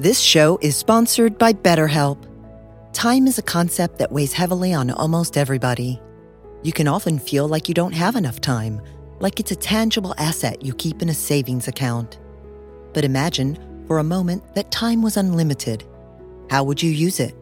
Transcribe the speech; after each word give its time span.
This 0.00 0.20
show 0.20 0.60
is 0.62 0.76
sponsored 0.76 1.38
by 1.38 1.52
BetterHelp. 1.52 2.18
Time 2.92 3.26
is 3.26 3.36
a 3.38 3.42
concept 3.42 3.98
that 3.98 4.12
weighs 4.12 4.32
heavily 4.32 4.72
on 4.72 4.92
almost 4.92 5.36
everybody. 5.36 6.00
You 6.62 6.72
can 6.72 6.86
often 6.86 7.18
feel 7.18 7.48
like 7.48 7.66
you 7.66 7.74
don't 7.74 7.94
have 7.94 8.14
enough 8.14 8.40
time, 8.40 8.80
like 9.18 9.40
it's 9.40 9.50
a 9.50 9.56
tangible 9.56 10.14
asset 10.16 10.64
you 10.64 10.72
keep 10.72 11.02
in 11.02 11.08
a 11.08 11.14
savings 11.14 11.66
account. 11.66 12.20
But 12.92 13.04
imagine, 13.04 13.58
for 13.88 13.98
a 13.98 14.04
moment, 14.04 14.54
that 14.54 14.70
time 14.70 15.02
was 15.02 15.16
unlimited. 15.16 15.82
How 16.48 16.62
would 16.62 16.80
you 16.80 16.92
use 16.92 17.18
it? 17.18 17.34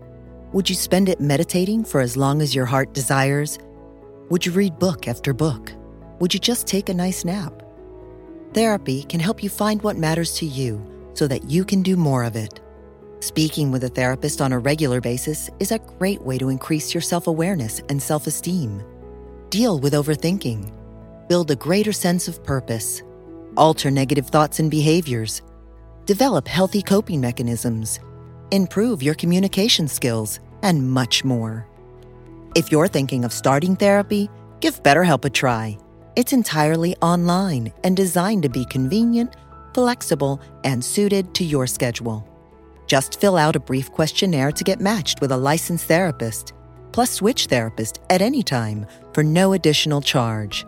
Would 0.55 0.71
you 0.71 0.77
spend 0.77 1.11
it 1.11 1.21
meditating 1.21 1.85
for 1.85 2.01
as 2.01 2.17
long 2.17 2.41
as 2.41 2.55
your 2.55 2.65
heart 2.65 2.95
desires? 2.95 3.59
Would 4.31 4.47
you 4.47 4.53
read 4.53 4.79
book 4.79 5.09
after 5.09 5.35
book? 5.35 5.75
Would 6.21 6.33
you 6.33 6.41
just 6.41 6.67
take 6.67 6.89
a 6.89 6.95
nice 6.95 7.23
nap? 7.23 7.63
Therapy 8.55 9.03
can 9.03 9.21
help 9.21 9.43
you 9.43 9.51
find 9.51 9.83
what 9.83 9.99
matters 9.99 10.33
to 10.39 10.47
you 10.47 10.96
so 11.17 11.27
that 11.27 11.51
you 11.51 11.65
can 11.65 11.83
do 11.83 11.97
more 11.97 12.25
of 12.25 12.37
it. 12.37 12.61
Speaking 13.21 13.73
with 13.73 13.85
a 13.85 13.89
therapist 13.89 14.41
on 14.41 14.53
a 14.53 14.59
regular 14.59 15.01
basis 15.01 15.49
is 15.59 15.73
a 15.73 15.79
great 15.99 16.21
way 16.21 16.37
to 16.39 16.51
increase 16.51 16.93
your 16.95 17.01
self 17.01 17.27
awareness 17.27 17.81
and 17.89 18.01
self 18.01 18.27
esteem. 18.27 18.83
Deal 19.51 19.81
with 19.81 19.95
overthinking. 19.95 20.71
Build 21.29 21.51
a 21.51 21.57
greater 21.57 21.93
sense 21.93 22.29
of 22.29 22.45
purpose. 22.45 23.03
Alter 23.57 23.91
negative 23.91 24.29
thoughts 24.29 24.61
and 24.61 24.71
behaviors. 24.71 25.43
Develop 26.05 26.47
healthy 26.47 26.83
coping 26.83 27.21
mechanisms. 27.21 27.99
Improve 28.53 29.03
your 29.03 29.15
communication 29.15 29.89
skills, 29.89 30.41
and 30.63 30.89
much 30.89 31.25
more. 31.25 31.67
If 32.55 32.71
you're 32.71 32.89
thinking 32.89 33.25
of 33.25 33.33
starting 33.33 33.77
therapy, 33.77 34.29
give 34.61 34.83
BetterHelp 34.83 35.25
a 35.25 35.31
try. 35.31 35.79
It's 36.17 36.33
entirely 36.33 36.97
online 37.03 37.73
and 37.83 37.97
designed 37.97 38.43
to 38.45 38.49
be 38.49 38.65
convenient 38.67 39.35
flexible, 39.77 40.41
and 40.65 40.83
suited 40.83 41.35
to 41.35 41.45
your 41.45 41.67
schedule. 41.67 42.27
Just 42.87 43.21
fill 43.21 43.37
out 43.37 43.57
a 43.57 43.61
brief 43.61 43.93
questionnaire 43.93 44.51
to 44.53 44.65
get 44.65 44.81
matched 44.81 45.21
with 45.21 45.33
a 45.33 45.37
licensed 45.37 45.85
therapist, 45.85 46.55
plus 46.93 47.11
switch 47.11 47.45
therapist 47.47 47.99
at 48.09 48.23
any 48.23 48.43
time 48.43 48.87
for 49.13 49.23
no 49.23 49.53
additional 49.53 50.01
charge. 50.01 50.65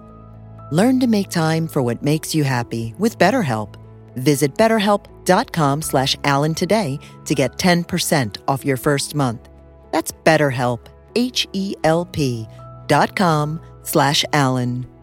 Learn 0.70 1.00
to 1.00 1.06
make 1.06 1.30
time 1.30 1.68
for 1.68 1.80
what 1.80 2.02
makes 2.02 2.34
you 2.34 2.44
happy 2.44 2.94
with 2.98 3.16
BetterHelp. 3.16 3.76
Visit 4.16 4.54
betterhelp.com 4.56 5.80
slash 5.80 6.14
Alan 6.24 6.54
today 6.54 6.98
to 7.24 7.34
get 7.34 7.56
10% 7.56 8.36
off 8.46 8.62
your 8.62 8.76
first 8.76 9.14
month. 9.14 9.48
That's 9.90 10.12
BetterHelp, 10.12 10.80
H-E-L-P 11.16 12.46
dot 12.88 13.16
com 13.16 13.60
slash 13.84 14.24
Alan. 14.34 14.97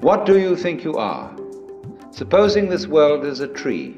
What 0.00 0.26
do 0.26 0.38
you 0.38 0.56
think 0.56 0.84
you 0.84 0.92
are? 0.98 1.34
Supposing 2.10 2.68
this 2.68 2.86
world 2.86 3.24
is 3.24 3.40
a 3.40 3.48
tree. 3.48 3.96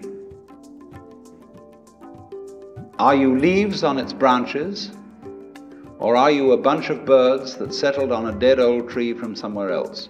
Are 3.00 3.16
you 3.16 3.36
leaves 3.36 3.82
on 3.82 3.98
its 3.98 4.12
branches? 4.12 4.92
Or 5.98 6.14
are 6.14 6.30
you 6.30 6.52
a 6.52 6.56
bunch 6.56 6.88
of 6.90 7.04
birds 7.04 7.56
that 7.56 7.74
settled 7.74 8.12
on 8.12 8.28
a 8.28 8.38
dead 8.38 8.60
old 8.60 8.88
tree 8.88 9.12
from 9.12 9.34
somewhere 9.34 9.72
else? 9.72 10.08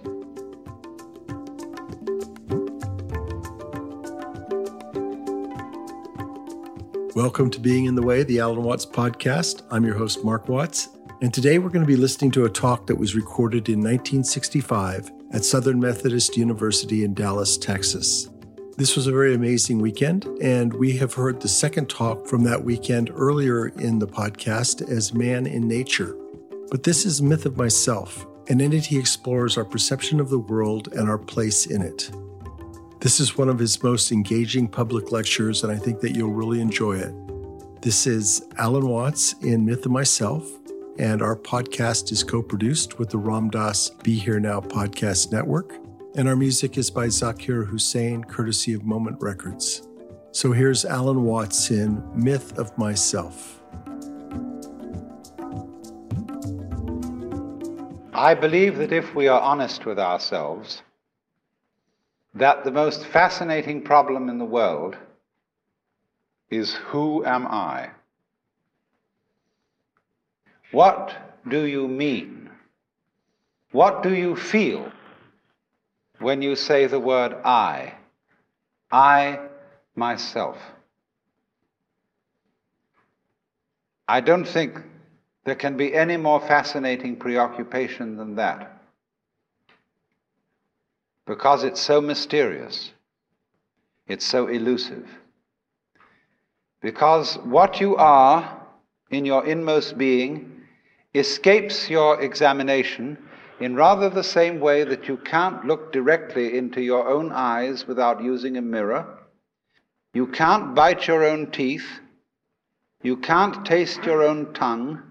Welcome 7.15 7.49
to 7.49 7.59
Being 7.59 7.85
in 7.85 7.95
the 7.95 8.03
Way, 8.03 8.21
the 8.21 8.39
Alan 8.39 8.61
Watts 8.61 8.85
podcast. 8.85 9.63
I'm 9.71 9.83
your 9.83 9.97
host, 9.97 10.23
Mark 10.23 10.47
Watts, 10.47 10.89
and 11.23 11.33
today 11.33 11.57
we're 11.57 11.69
going 11.69 11.83
to 11.83 11.87
be 11.87 11.95
listening 11.95 12.29
to 12.31 12.45
a 12.45 12.49
talk 12.49 12.85
that 12.85 12.95
was 12.95 13.15
recorded 13.15 13.69
in 13.69 13.79
1965 13.79 15.18
at 15.31 15.45
Southern 15.45 15.79
Methodist 15.79 16.37
University 16.37 17.03
in 17.03 17.13
Dallas, 17.13 17.57
Texas. 17.57 18.29
This 18.77 18.95
was 18.95 19.07
a 19.07 19.11
very 19.11 19.35
amazing 19.35 19.79
weekend, 19.79 20.25
and 20.41 20.73
we 20.73 20.95
have 20.97 21.13
heard 21.13 21.41
the 21.41 21.49
second 21.49 21.89
talk 21.89 22.25
from 22.25 22.43
that 22.45 22.63
weekend 22.63 23.11
earlier 23.13 23.67
in 23.67 23.99
the 23.99 24.07
podcast 24.07 24.89
as 24.89 25.13
Man 25.13 25.45
in 25.45 25.67
Nature. 25.67 26.15
But 26.71 26.83
this 26.83 27.05
is 27.05 27.21
Myth 27.21 27.45
of 27.45 27.57
Myself, 27.57 28.25
an 28.47 28.61
entity 28.61 28.97
explores 28.97 29.57
our 29.57 29.65
perception 29.65 30.19
of 30.19 30.29
the 30.29 30.39
world 30.39 30.93
and 30.93 31.09
our 31.09 31.17
place 31.17 31.65
in 31.65 31.81
it. 31.81 32.09
This 33.01 33.19
is 33.19 33.37
one 33.37 33.49
of 33.49 33.59
his 33.59 33.81
most 33.83 34.11
engaging 34.11 34.67
public 34.67 35.11
lectures, 35.11 35.63
and 35.63 35.71
I 35.71 35.77
think 35.77 35.99
that 36.01 36.15
you'll 36.15 36.33
really 36.33 36.61
enjoy 36.61 36.97
it. 36.97 37.13
This 37.81 38.07
is 38.07 38.45
Alan 38.57 38.87
Watts 38.87 39.33
in 39.41 39.65
Myth 39.65 39.85
of 39.85 39.91
Myself, 39.91 40.49
and 40.99 41.21
our 41.21 41.35
podcast 41.35 42.11
is 42.11 42.23
co 42.23 42.43
produced 42.43 42.99
with 42.99 43.09
the 43.09 43.17
Ram 43.17 43.49
Dass 43.49 43.89
Be 44.03 44.15
Here 44.15 44.39
Now 44.39 44.59
podcast 44.59 45.31
network. 45.31 45.73
And 46.15 46.27
our 46.27 46.35
music 46.35 46.77
is 46.77 46.91
by 46.91 47.07
Zakir 47.07 47.65
Hussain, 47.65 48.23
courtesy 48.25 48.73
of 48.73 48.83
Moment 48.83 49.17
Records. 49.21 49.87
So 50.31 50.51
here's 50.51 50.83
Alan 50.83 51.23
Watts 51.23 51.71
in 51.71 52.03
Myth 52.13 52.57
of 52.59 52.77
Myself. 52.77 53.61
I 58.13 58.33
believe 58.33 58.77
that 58.79 58.91
if 58.91 59.15
we 59.15 59.29
are 59.29 59.39
honest 59.39 59.85
with 59.85 59.99
ourselves, 59.99 60.81
that 62.33 62.65
the 62.65 62.71
most 62.71 63.05
fascinating 63.05 63.83
problem 63.83 64.27
in 64.27 64.37
the 64.37 64.45
world 64.45 64.97
is 66.49 66.73
who 66.73 67.23
am 67.23 67.47
I? 67.47 67.91
What 70.71 71.15
do 71.47 71.65
you 71.65 71.87
mean? 71.87 72.49
What 73.71 74.03
do 74.03 74.13
you 74.13 74.35
feel 74.35 74.91
when 76.19 76.41
you 76.41 76.55
say 76.55 76.85
the 76.85 76.99
word 76.99 77.33
I? 77.43 77.93
I 78.91 79.39
myself. 79.95 80.57
I 84.07 84.21
don't 84.21 84.45
think 84.45 84.81
there 85.45 85.55
can 85.55 85.77
be 85.77 85.93
any 85.93 86.17
more 86.17 86.39
fascinating 86.39 87.15
preoccupation 87.15 88.17
than 88.17 88.35
that. 88.35 88.81
Because 91.25 91.63
it's 91.63 91.79
so 91.79 92.01
mysterious, 92.01 92.91
it's 94.07 94.25
so 94.25 94.47
elusive. 94.47 95.07
Because 96.81 97.35
what 97.37 97.79
you 97.79 97.95
are 97.97 98.65
in 99.11 99.25
your 99.25 99.45
inmost 99.45 99.97
being 99.97 100.58
escapes 101.13 101.89
your 101.89 102.21
examination 102.21 103.17
in 103.59 103.75
rather 103.75 104.09
the 104.09 104.23
same 104.23 104.59
way 104.59 104.83
that 104.83 105.07
you 105.07 105.17
can't 105.17 105.65
look 105.65 105.91
directly 105.91 106.57
into 106.57 106.81
your 106.81 107.07
own 107.09 107.31
eyes 107.31 107.87
without 107.87 108.23
using 108.23 108.57
a 108.57 108.61
mirror. 108.61 109.17
You 110.13 110.27
can't 110.27 110.73
bite 110.75 111.07
your 111.07 111.25
own 111.25 111.51
teeth. 111.51 111.99
You 113.03 113.17
can't 113.17 113.65
taste 113.65 114.03
your 114.03 114.23
own 114.23 114.53
tongue. 114.53 115.01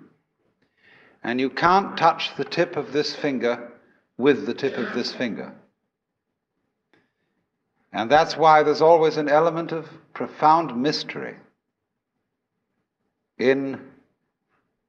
And 1.22 1.40
you 1.40 1.50
can't 1.50 1.96
touch 1.96 2.34
the 2.36 2.44
tip 2.44 2.76
of 2.76 2.92
this 2.92 3.14
finger 3.14 3.72
with 4.16 4.46
the 4.46 4.54
tip 4.54 4.78
of 4.78 4.94
this 4.94 5.12
finger. 5.12 5.54
And 7.92 8.10
that's 8.10 8.36
why 8.36 8.62
there's 8.62 8.82
always 8.82 9.16
an 9.16 9.28
element 9.28 9.72
of 9.72 9.88
profound 10.14 10.80
mystery 10.80 11.36
in 13.38 13.87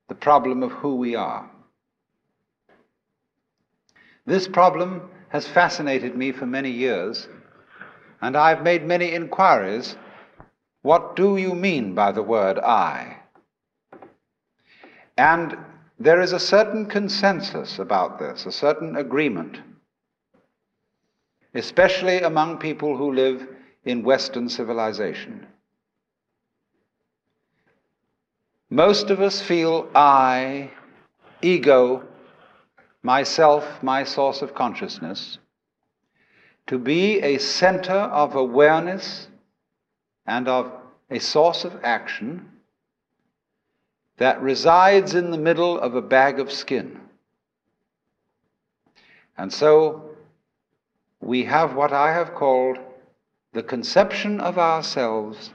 the 0.09 0.15
problem 0.15 0.63
of 0.63 0.71
who 0.71 0.95
we 0.95 1.15
are. 1.15 1.49
This 4.25 4.47
problem 4.47 5.09
has 5.29 5.47
fascinated 5.47 6.17
me 6.17 6.31
for 6.31 6.45
many 6.45 6.71
years, 6.71 7.27
and 8.21 8.35
I've 8.35 8.63
made 8.63 8.85
many 8.85 9.13
inquiries. 9.13 9.95
What 10.81 11.15
do 11.15 11.37
you 11.37 11.53
mean 11.53 11.93
by 11.93 12.11
the 12.11 12.23
word 12.23 12.57
I? 12.57 13.17
And 15.17 15.57
there 15.99 16.21
is 16.21 16.33
a 16.33 16.39
certain 16.39 16.85
consensus 16.85 17.77
about 17.77 18.19
this, 18.19 18.45
a 18.45 18.51
certain 18.51 18.95
agreement, 18.95 19.59
especially 21.53 22.21
among 22.21 22.57
people 22.57 22.97
who 22.97 23.13
live 23.13 23.47
in 23.85 24.03
Western 24.03 24.49
civilization. 24.49 25.45
Most 28.69 29.09
of 29.09 29.19
us 29.19 29.41
feel 29.41 29.89
I, 29.95 30.69
ego, 31.41 32.03
myself, 33.01 33.81
my 33.81 34.03
source 34.03 34.43
of 34.43 34.53
consciousness, 34.53 35.39
to 36.67 36.77
be 36.77 37.19
a 37.21 37.39
center 37.39 37.93
of 37.93 38.35
awareness 38.35 39.27
and 40.27 40.47
of 40.47 40.71
a 41.09 41.19
source 41.19 41.65
of 41.65 41.79
action 41.83 42.47
that 44.17 44.39
resides 44.41 45.15
in 45.15 45.31
the 45.31 45.37
middle 45.37 45.79
of 45.79 45.95
a 45.95 46.01
bag 46.01 46.39
of 46.39 46.51
skin. 46.51 46.99
And 49.35 49.51
so 49.51 50.11
we 51.21 51.45
have 51.45 51.73
what 51.73 51.91
I 51.91 52.13
have 52.13 52.35
called 52.35 52.77
the 53.53 53.63
conception 53.63 54.39
of 54.39 54.59
ourselves 54.59 55.49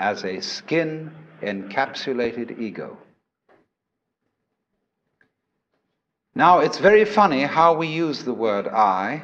as 0.00 0.24
a 0.24 0.40
skin 0.40 1.14
encapsulated 1.42 2.58
ego. 2.58 2.98
Now, 6.34 6.60
it's 6.60 6.78
very 6.78 7.04
funny 7.04 7.42
how 7.42 7.74
we 7.74 7.88
use 7.88 8.24
the 8.24 8.32
word 8.32 8.68
I. 8.68 9.22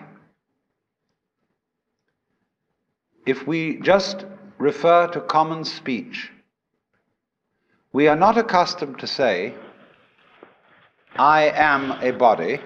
If 3.24 3.46
we 3.46 3.78
just 3.80 4.24
refer 4.58 5.06
to 5.08 5.20
common 5.20 5.64
speech, 5.64 6.30
we 7.92 8.08
are 8.08 8.16
not 8.16 8.36
accustomed 8.36 8.98
to 8.98 9.06
say, 9.06 9.54
I 11.16 11.44
am 11.44 11.92
a 12.02 12.10
body. 12.10 12.60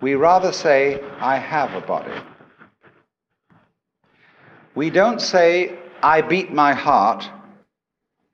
We 0.00 0.14
rather 0.14 0.52
say, 0.52 1.00
I 1.20 1.36
have 1.36 1.74
a 1.74 1.86
body. 1.86 2.20
We 4.74 4.90
don't 4.90 5.20
say, 5.20 5.78
I 6.02 6.22
beat 6.22 6.52
my 6.52 6.72
heart 6.72 7.28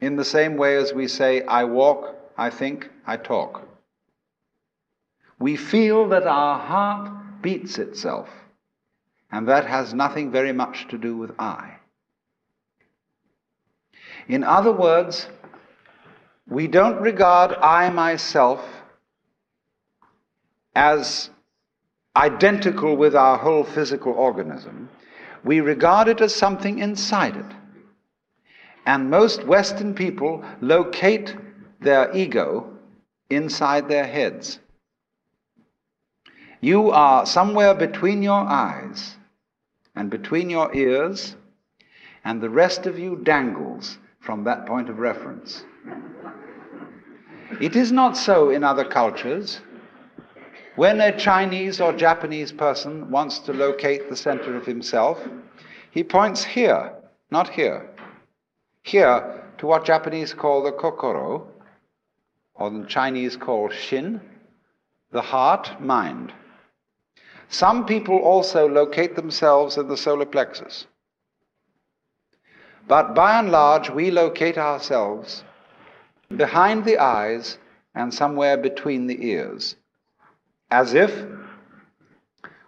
in 0.01 0.17
the 0.17 0.25
same 0.25 0.57
way 0.57 0.77
as 0.77 0.93
we 0.93 1.09
say, 1.09 1.43
I 1.43 1.65
walk, 1.65 2.17
I 2.37 2.51
think, 2.51 2.91
I 3.07 3.17
talk. 3.17 3.67
We 5.39 5.57
feel 5.57 6.09
that 6.09 6.27
our 6.27 6.59
heart 6.59 7.43
beats 7.43 7.79
itself, 7.79 8.29
and 9.31 9.49
that 9.49 9.67
has 9.67 9.95
nothing 9.95 10.31
very 10.31 10.53
much 10.53 10.89
to 10.89 10.99
do 10.99 11.17
with 11.17 11.33
I. 11.39 11.77
In 14.29 14.43
other 14.45 14.73
words, 14.73 15.29
we 16.49 16.67
don't 16.67 17.01
regard 17.01 17.53
I 17.55 17.91
myself 17.91 18.65
as 20.75 21.31
identical 22.15 22.97
with 22.97 23.15
our 23.15 23.37
whole 23.37 23.65
physical 23.65 24.13
organism. 24.13 24.89
We 25.45 25.61
regard 25.61 26.09
it 26.09 26.21
as 26.21 26.35
something 26.35 26.79
inside 26.79 27.37
it. 27.37 27.47
And 28.87 29.11
most 29.11 29.45
Western 29.45 29.95
people 29.95 30.45
locate 30.61 31.37
their 31.81 32.15
ego 32.17 32.71
inside 33.29 33.89
their 33.89 34.07
heads. 34.07 34.61
You 36.61 36.91
are 36.91 37.27
somewhere 37.27 37.75
between 37.75 38.23
your 38.23 38.41
eyes 38.41 39.17
and 39.95 40.09
between 40.09 40.51
your 40.51 40.75
ears, 40.75 41.37
and 42.25 42.41
the 42.41 42.51
rest 42.51 42.87
of 42.87 42.99
you 42.99 43.17
dangles 43.17 43.99
from 44.21 44.45
that 44.45 44.67
point 44.67 44.89
of 44.89 44.99
reference. 44.99 45.65
It 47.61 47.77
is 47.77 47.93
not 47.93 48.17
so 48.17 48.51
in 48.51 48.65
other 48.65 48.85
cultures. 48.85 49.61
When 50.75 51.01
a 51.01 51.17
Chinese 51.17 51.81
or 51.81 51.93
Japanese 51.93 52.53
person 52.53 53.11
wants 53.11 53.39
to 53.41 53.53
locate 53.53 54.11
the 54.11 54.17
center 54.17 54.57
of 54.57 54.67
himself, 54.67 55.27
he 55.91 56.05
points 56.05 56.45
here, 56.45 56.93
not 57.31 57.49
here. 57.49 57.89
Here 58.87 59.43
to 59.59 59.67
what 59.67 59.85
Japanese 59.85 60.33
call 60.33 60.63
the 60.63 60.71
kokoro, 60.71 61.49
or 62.55 62.71
the 62.71 62.87
Chinese 62.87 63.37
call 63.37 63.69
shin, 63.69 64.21
the 65.11 65.23
heart, 65.23 65.81
mind. 65.81 66.33
Some 67.49 67.85
people 67.85 68.17
also 68.19 68.69
locate 68.69 69.17
themselves 69.17 69.77
in 69.77 69.89
the 69.89 69.97
solar 69.97 70.25
plexus. 70.25 70.87
But 72.87 73.13
by 73.13 73.41
and 73.41 73.51
large, 73.51 73.91
we 73.91 74.13
locate 74.13 74.57
ourselves 74.57 75.43
behind 76.37 76.85
the 76.85 76.99
eyes 76.99 77.59
and 77.93 78.15
somewhere 78.15 78.57
between 78.57 79.09
the 79.09 79.27
ears, 79.27 79.75
as 80.71 80.95
if 80.95 81.27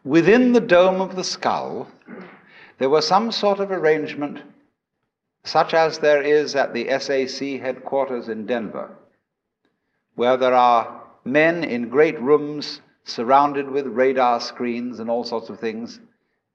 within 0.02 0.52
the 0.52 0.60
dome 0.60 1.00
of 1.00 1.14
the 1.14 1.22
skull 1.22 1.86
there 2.78 2.90
were 2.90 3.02
some 3.02 3.30
sort 3.30 3.60
of 3.60 3.70
arrangement, 3.70 4.42
such 5.44 5.74
as 5.74 5.98
there 5.98 6.22
is 6.22 6.54
at 6.54 6.74
the 6.74 6.88
SAC 6.98 7.60
headquarters 7.60 8.28
in 8.28 8.46
Denver, 8.46 8.90
where 10.14 10.36
there 10.36 10.54
are 10.54 11.02
men 11.24 11.64
in 11.64 11.88
great 11.88 12.20
rooms 12.20 12.80
surrounded 13.04 13.70
with 13.70 13.86
radar 13.86 14.40
screens 14.40 15.00
and 15.00 15.08
all 15.08 15.24
sorts 15.24 15.48
of 15.48 15.58
things, 15.58 16.00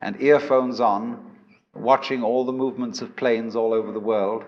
and 0.01 0.21
earphones 0.21 0.79
on, 0.79 1.37
watching 1.73 2.23
all 2.23 2.45
the 2.45 2.51
movements 2.51 3.01
of 3.01 3.15
planes 3.15 3.55
all 3.55 3.73
over 3.73 3.91
the 3.91 3.99
world. 3.99 4.43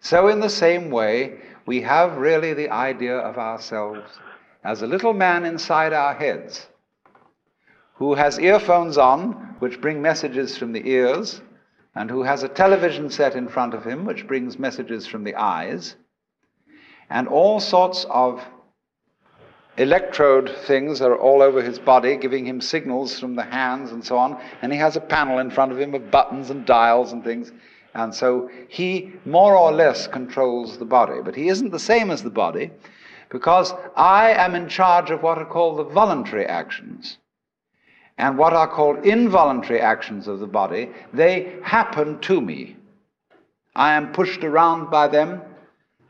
So, 0.00 0.28
in 0.28 0.40
the 0.40 0.48
same 0.50 0.90
way, 0.90 1.40
we 1.66 1.80
have 1.82 2.16
really 2.16 2.54
the 2.54 2.70
idea 2.70 3.16
of 3.16 3.38
ourselves 3.38 4.18
as 4.62 4.82
a 4.82 4.86
little 4.86 5.12
man 5.12 5.44
inside 5.44 5.92
our 5.92 6.14
heads 6.14 6.66
who 7.94 8.14
has 8.14 8.38
earphones 8.38 8.98
on, 8.98 9.32
which 9.60 9.80
bring 9.80 10.02
messages 10.02 10.58
from 10.58 10.72
the 10.72 10.88
ears, 10.88 11.40
and 11.94 12.10
who 12.10 12.22
has 12.22 12.42
a 12.42 12.48
television 12.48 13.10
set 13.10 13.34
in 13.34 13.48
front 13.48 13.74
of 13.74 13.84
him, 13.84 14.04
which 14.04 14.26
brings 14.26 14.58
messages 14.58 15.06
from 15.06 15.24
the 15.24 15.34
eyes, 15.34 15.96
and 17.10 17.28
all 17.28 17.60
sorts 17.60 18.04
of 18.10 18.42
electrode 19.76 20.50
things 20.66 21.00
are 21.00 21.16
all 21.16 21.42
over 21.42 21.62
his 21.62 21.78
body, 21.78 22.16
giving 22.16 22.46
him 22.46 22.60
signals 22.60 23.18
from 23.18 23.34
the 23.36 23.42
hands 23.42 23.92
and 23.92 24.04
so 24.04 24.16
on. 24.16 24.40
And 24.62 24.72
he 24.72 24.78
has 24.78 24.96
a 24.96 25.00
panel 25.00 25.38
in 25.38 25.50
front 25.50 25.72
of 25.72 25.78
him 25.78 25.94
of 25.94 26.10
buttons 26.10 26.50
and 26.50 26.64
dials 26.64 27.12
and 27.12 27.24
things. 27.24 27.52
And 27.94 28.14
so 28.14 28.50
he 28.68 29.12
more 29.24 29.56
or 29.56 29.72
less 29.72 30.06
controls 30.06 30.78
the 30.78 30.84
body. 30.84 31.20
But 31.24 31.36
he 31.36 31.48
isn't 31.48 31.70
the 31.70 31.78
same 31.78 32.10
as 32.10 32.22
the 32.22 32.30
body 32.30 32.70
because 33.28 33.72
I 33.96 34.30
am 34.32 34.54
in 34.54 34.68
charge 34.68 35.10
of 35.10 35.22
what 35.22 35.38
are 35.38 35.44
called 35.44 35.78
the 35.78 35.84
voluntary 35.84 36.46
actions. 36.46 37.18
And 38.16 38.38
what 38.38 38.52
are 38.52 38.68
called 38.68 39.04
involuntary 39.04 39.80
actions 39.80 40.28
of 40.28 40.38
the 40.38 40.46
body, 40.46 40.90
they 41.12 41.58
happen 41.62 42.20
to 42.20 42.40
me. 42.40 42.76
I 43.74 43.94
am 43.94 44.12
pushed 44.12 44.44
around 44.44 44.90
by 44.90 45.08
them, 45.08 45.42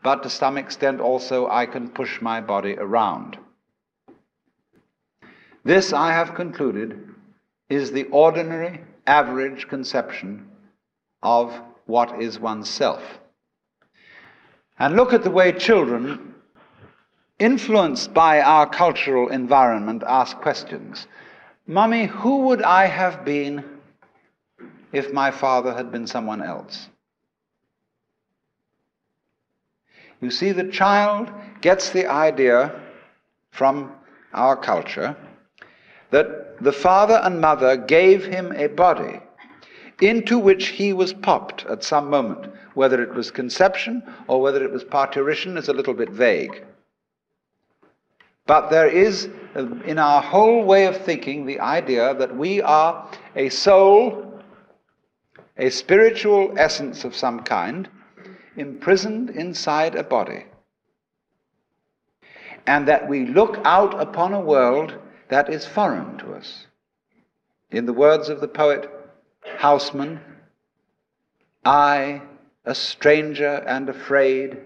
but 0.03 0.23
to 0.23 0.31
some 0.31 0.59
extent 0.59 1.01
also 1.01 1.49
I 1.49 1.65
can 1.65 1.89
push 1.89 2.21
my 2.21 2.41
body 2.41 2.77
around. 2.77 3.39
This, 5.65 5.95
I 5.95 6.13
have 6.13 6.35
concluded, 6.35 7.09
is 7.71 7.91
the 7.91 8.05
ordinary, 8.05 8.83
average 9.07 9.67
conception 9.69 10.47
of 11.23 11.59
what 11.87 12.21
is 12.21 12.39
oneself. 12.39 13.03
And 14.79 14.95
look 14.95 15.15
at 15.15 15.23
the 15.25 15.31
way 15.31 15.53
children, 15.53 16.35
influenced 17.39 18.13
by 18.13 18.43
our 18.43 18.69
cultural 18.69 19.29
environment, 19.29 20.03
ask 20.07 20.37
questions. 20.39 21.07
Mummy, 21.67 22.07
who 22.07 22.43
would 22.47 22.63
I 22.63 22.87
have 22.87 23.25
been 23.25 23.65
if 24.93 25.13
my 25.13 25.31
father 25.31 25.73
had 25.73 25.91
been 25.91 26.07
someone 26.07 26.43
else? 26.43 26.89
You 30.21 30.31
see, 30.31 30.53
the 30.53 30.71
child 30.71 31.31
gets 31.63 31.91
the 31.91 32.07
idea 32.07 32.81
from 33.51 33.93
our 34.33 34.57
culture 34.57 35.17
that 36.11 36.63
the 36.63 36.73
father 36.73 37.21
and 37.23 37.41
mother 37.41 37.77
gave 37.77 38.25
him 38.25 38.53
a 38.53 38.69
body 38.69 39.21
into 40.01 40.39
which 40.39 40.69
he 40.69 40.93
was 40.93 41.13
popped 41.13 41.65
at 41.67 41.83
some 41.83 42.11
moment. 42.11 42.53
Whether 42.75 43.03
it 43.03 43.15
was 43.15 43.31
conception 43.31 44.03
or 44.29 44.41
whether 44.41 44.63
it 44.63 44.71
was 44.71 44.85
parturition 44.85 45.57
is 45.57 45.69
a 45.69 45.73
little 45.73 45.95
bit 45.95 46.11
vague. 46.11 46.65
But 48.47 48.69
there 48.69 48.89
is, 48.89 49.29
uh, 49.57 49.67
in 49.85 49.99
our 49.99 50.21
whole 50.21 50.65
way 50.65 50.87
of 50.87 50.99
thinking, 50.99 51.47
the 51.47 51.61
idea 51.61 52.15
that 52.15 52.37
we 52.37 52.61
are 52.61 53.11
a 53.35 53.49
soul, 53.49 54.43
a 55.57 55.71
spiritual 55.71 56.53
essence 56.59 57.05
of 57.05 57.15
some 57.15 57.41
kind, 57.41 57.89
imprisoned 58.57 59.31
inside 59.31 59.95
a 59.95 60.03
body. 60.03 60.45
And 62.67 62.87
that 62.89 63.09
we 63.09 63.27
look 63.27 63.59
out 63.65 63.99
upon 64.01 64.35
a 64.35 64.41
world 64.41 64.95
that 65.29 65.53
is 65.53 65.67
foreign 65.67 66.19
to 66.19 66.35
us. 66.35 66.67
In 67.71 67.87
the 67.87 67.93
words 67.93 68.29
of 68.29 68.41
the 68.41 68.49
poet 68.49 68.91
Housman, 69.59 70.21
I, 71.65 72.23
a 72.65 72.75
stranger 72.75 73.65
and 73.67 73.89
afraid, 73.89 74.59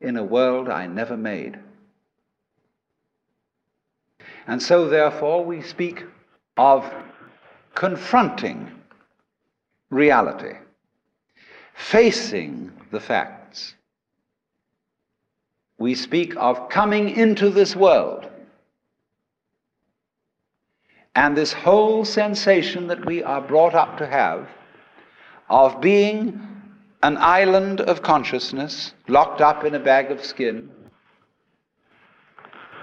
in 0.00 0.16
a 0.16 0.24
world 0.24 0.68
I 0.68 0.86
never 0.86 1.16
made. 1.16 1.58
And 4.48 4.62
so, 4.62 4.88
therefore, 4.88 5.44
we 5.44 5.60
speak 5.60 6.04
of 6.56 6.90
confronting 7.74 8.72
reality, 9.90 10.56
facing 11.74 12.72
the 12.90 12.98
facts. 12.98 13.74
We 15.78 15.94
speak 15.94 16.34
of 16.36 16.70
coming 16.70 17.10
into 17.10 17.50
this 17.50 17.76
world 17.76 18.26
and 21.14 21.36
this 21.36 21.52
whole 21.52 22.06
sensation 22.06 22.86
that 22.86 23.04
we 23.04 23.22
are 23.22 23.42
brought 23.42 23.74
up 23.74 23.98
to 23.98 24.06
have 24.06 24.48
of 25.50 25.80
being 25.80 26.40
an 27.02 27.18
island 27.18 27.82
of 27.82 28.02
consciousness 28.02 28.94
locked 29.08 29.40
up 29.40 29.64
in 29.64 29.74
a 29.74 29.78
bag 29.78 30.10
of 30.10 30.24
skin, 30.24 30.70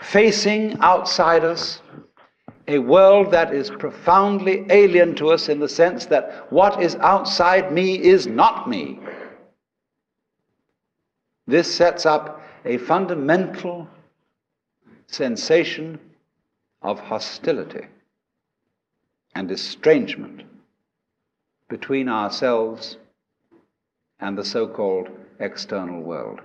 facing 0.01 0.77
outside 0.79 1.43
us 1.43 1.81
a 2.67 2.79
world 2.79 3.31
that 3.31 3.53
is 3.53 3.69
profoundly 3.69 4.65
alien 4.69 5.15
to 5.15 5.29
us 5.29 5.49
in 5.49 5.59
the 5.59 5.69
sense 5.69 6.07
that 6.07 6.51
what 6.51 6.81
is 6.81 6.95
outside 6.95 7.71
me 7.71 7.95
is 8.01 8.25
not 8.25 8.67
me. 8.67 8.99
This 11.47 11.73
sets 11.73 12.05
up 12.05 12.41
a 12.65 12.77
fundamental 12.77 13.87
sensation 15.07 15.99
of 16.81 16.99
hostility 16.99 17.85
and 19.35 19.51
estrangement 19.51 20.43
between 21.69 22.09
ourselves 22.09 22.97
and 24.19 24.37
the 24.37 24.45
so 24.45 24.67
called 24.67 25.09
external 25.39 26.01
world. 26.01 26.41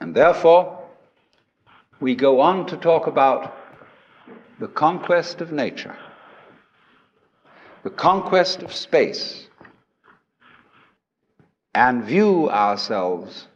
And 0.00 0.14
therefore, 0.14 0.82
we 2.00 2.14
go 2.14 2.40
on 2.40 2.66
to 2.66 2.76
talk 2.78 3.06
about 3.06 3.54
the 4.58 4.68
conquest 4.68 5.42
of 5.42 5.52
nature, 5.52 5.96
the 7.82 7.90
conquest 7.90 8.62
of 8.62 8.72
space, 8.72 9.46
and 11.74 12.02
view 12.04 12.48
ourselves 12.50 13.46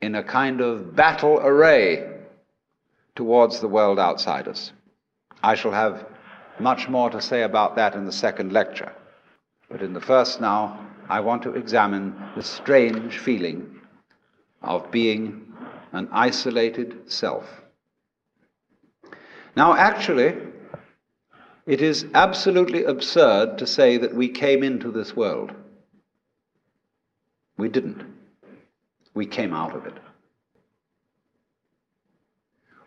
in 0.00 0.14
a 0.14 0.24
kind 0.24 0.60
of 0.60 0.96
battle 0.96 1.38
array 1.38 2.20
towards 3.14 3.60
the 3.60 3.68
world 3.68 3.98
outside 3.98 4.48
us. 4.48 4.72
I 5.42 5.54
shall 5.54 5.72
have 5.72 6.06
much 6.58 6.88
more 6.88 7.10
to 7.10 7.20
say 7.20 7.42
about 7.42 7.76
that 7.76 7.94
in 7.94 8.06
the 8.06 8.12
second 8.12 8.52
lecture. 8.52 8.92
But 9.68 9.82
in 9.82 9.92
the 9.92 10.00
first 10.00 10.40
now, 10.40 10.86
I 11.08 11.20
want 11.20 11.42
to 11.42 11.54
examine 11.54 12.14
the 12.36 12.42
strange 12.42 13.18
feeling 13.18 13.81
of 14.62 14.90
being 14.90 15.52
an 15.92 16.08
isolated 16.12 17.10
self. 17.10 17.44
Now, 19.54 19.74
actually, 19.74 20.34
it 21.66 21.82
is 21.82 22.06
absolutely 22.14 22.84
absurd 22.84 23.58
to 23.58 23.66
say 23.66 23.98
that 23.98 24.14
we 24.14 24.28
came 24.28 24.62
into 24.62 24.90
this 24.90 25.14
world. 25.14 25.52
We 27.56 27.68
didn't. 27.68 28.02
We 29.14 29.26
came 29.26 29.52
out 29.52 29.76
of 29.76 29.86
it. 29.86 29.94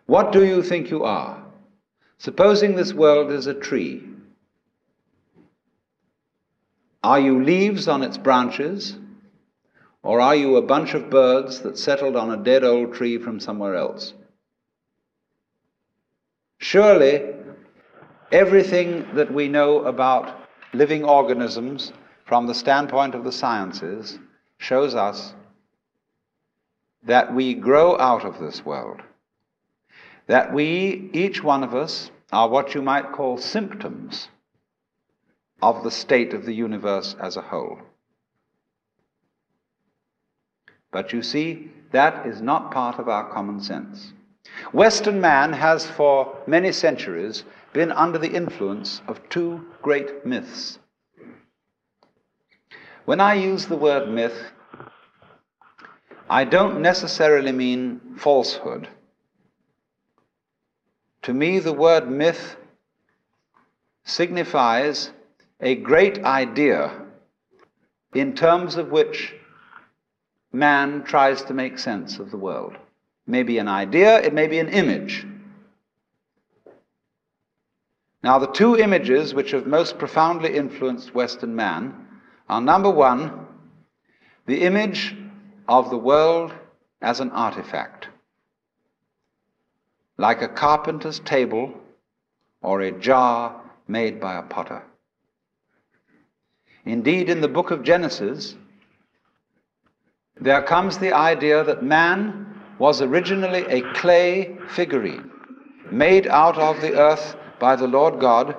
What 0.06 0.32
do 0.32 0.44
you 0.44 0.62
think 0.62 0.90
you 0.90 1.04
are? 1.04 1.42
Supposing 2.18 2.74
this 2.74 2.92
world 2.92 3.30
is 3.30 3.46
a 3.46 3.54
tree. 3.54 4.02
Are 7.02 7.20
you 7.20 7.42
leaves 7.42 7.86
on 7.86 8.02
its 8.02 8.18
branches, 8.18 8.96
or 10.06 10.20
are 10.20 10.36
you 10.36 10.56
a 10.56 10.62
bunch 10.62 10.94
of 10.94 11.10
birds 11.10 11.62
that 11.62 11.76
settled 11.76 12.14
on 12.14 12.30
a 12.30 12.36
dead 12.36 12.62
old 12.62 12.94
tree 12.94 13.18
from 13.18 13.40
somewhere 13.40 13.74
else? 13.74 14.14
Surely, 16.58 17.34
everything 18.30 19.04
that 19.14 19.34
we 19.34 19.48
know 19.48 19.84
about 19.84 20.32
living 20.72 21.02
organisms 21.02 21.92
from 22.24 22.46
the 22.46 22.54
standpoint 22.54 23.16
of 23.16 23.24
the 23.24 23.32
sciences 23.32 24.16
shows 24.58 24.94
us 24.94 25.34
that 27.02 27.34
we 27.34 27.54
grow 27.54 27.98
out 27.98 28.24
of 28.24 28.38
this 28.38 28.64
world. 28.64 29.00
That 30.28 30.54
we, 30.54 31.10
each 31.14 31.42
one 31.42 31.64
of 31.64 31.74
us, 31.74 32.12
are 32.32 32.48
what 32.48 32.76
you 32.76 32.82
might 32.82 33.10
call 33.10 33.38
symptoms 33.38 34.28
of 35.60 35.82
the 35.82 35.90
state 35.90 36.32
of 36.32 36.44
the 36.44 36.54
universe 36.54 37.16
as 37.20 37.36
a 37.36 37.42
whole. 37.42 37.80
But 40.90 41.12
you 41.12 41.22
see, 41.22 41.70
that 41.92 42.26
is 42.26 42.40
not 42.40 42.70
part 42.70 42.98
of 42.98 43.08
our 43.08 43.28
common 43.30 43.60
sense. 43.60 44.12
Western 44.72 45.20
man 45.20 45.52
has 45.52 45.86
for 45.86 46.36
many 46.46 46.72
centuries 46.72 47.44
been 47.72 47.92
under 47.92 48.18
the 48.18 48.32
influence 48.32 49.02
of 49.06 49.28
two 49.28 49.66
great 49.82 50.24
myths. 50.24 50.78
When 53.04 53.20
I 53.20 53.34
use 53.34 53.66
the 53.66 53.76
word 53.76 54.08
myth, 54.08 54.52
I 56.28 56.44
don't 56.44 56.80
necessarily 56.80 57.52
mean 57.52 58.16
falsehood. 58.18 58.88
To 61.22 61.32
me, 61.32 61.58
the 61.58 61.72
word 61.72 62.10
myth 62.10 62.56
signifies 64.04 65.10
a 65.60 65.74
great 65.74 66.24
idea 66.24 67.02
in 68.14 68.34
terms 68.34 68.76
of 68.76 68.90
which 68.90 69.34
man 70.56 71.04
tries 71.04 71.42
to 71.44 71.54
make 71.54 71.78
sense 71.78 72.18
of 72.18 72.30
the 72.30 72.36
world. 72.36 72.76
Maybe 73.26 73.58
an 73.58 73.68
idea, 73.68 74.20
it 74.20 74.32
may 74.32 74.46
be 74.46 74.58
an 74.58 74.68
image. 74.68 75.26
Now, 78.22 78.38
the 78.38 78.46
two 78.50 78.76
images 78.76 79.34
which 79.34 79.52
have 79.52 79.66
most 79.66 79.98
profoundly 79.98 80.56
influenced 80.56 81.14
Western 81.14 81.54
man 81.54 82.06
are 82.48 82.60
number 82.60 82.90
one, 82.90 83.46
the 84.46 84.62
image 84.62 85.14
of 85.68 85.90
the 85.90 85.98
world 85.98 86.52
as 87.02 87.20
an 87.20 87.30
artifact, 87.30 88.08
like 90.18 90.42
a 90.42 90.48
carpenter's 90.48 91.20
table 91.20 91.72
or 92.62 92.80
a 92.80 92.90
jar 92.90 93.60
made 93.86 94.20
by 94.20 94.36
a 94.36 94.42
potter. 94.42 94.82
Indeed, 96.84 97.28
in 97.28 97.40
the 97.40 97.48
book 97.48 97.70
of 97.70 97.82
Genesis, 97.82 98.56
there 100.40 100.62
comes 100.62 100.98
the 100.98 101.14
idea 101.14 101.64
that 101.64 101.82
man 101.82 102.60
was 102.78 103.00
originally 103.00 103.64
a 103.68 103.92
clay 103.94 104.56
figurine 104.68 105.30
made 105.90 106.26
out 106.26 106.58
of 106.58 106.80
the 106.80 106.98
earth 106.98 107.36
by 107.58 107.76
the 107.76 107.86
Lord 107.86 108.20
God, 108.20 108.56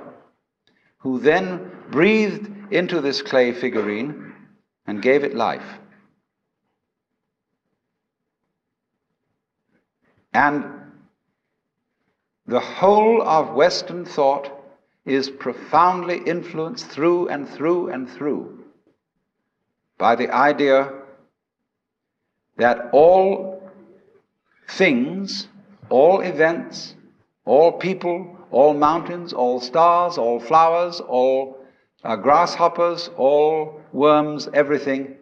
who 0.99 1.19
then 1.19 1.71
breathed 1.91 2.49
into 2.71 3.01
this 3.01 3.21
clay 3.21 3.53
figurine 3.53 4.33
and 4.85 5.01
gave 5.01 5.23
it 5.23 5.35
life. 5.35 5.65
And 10.33 10.65
the 12.45 12.59
whole 12.59 13.21
of 13.21 13.53
Western 13.53 14.05
thought 14.05 14.51
is 15.05 15.29
profoundly 15.29 16.17
influenced 16.25 16.87
through 16.87 17.29
and 17.29 17.47
through 17.47 17.89
and 17.89 18.09
through 18.09 18.63
by 19.97 20.15
the 20.15 20.29
idea 20.33 20.91
that 22.57 22.89
all 22.91 23.61
things, 24.67 25.47
all 25.89 26.21
events, 26.21 26.95
all 27.45 27.71
people, 27.71 28.37
all 28.51 28.73
mountains, 28.73 29.33
all 29.33 29.59
stars, 29.59 30.17
all 30.17 30.39
flowers, 30.39 30.99
all 30.99 31.57
uh, 32.03 32.15
grasshoppers, 32.15 33.09
all 33.17 33.81
worms, 33.93 34.49
everything 34.53 35.15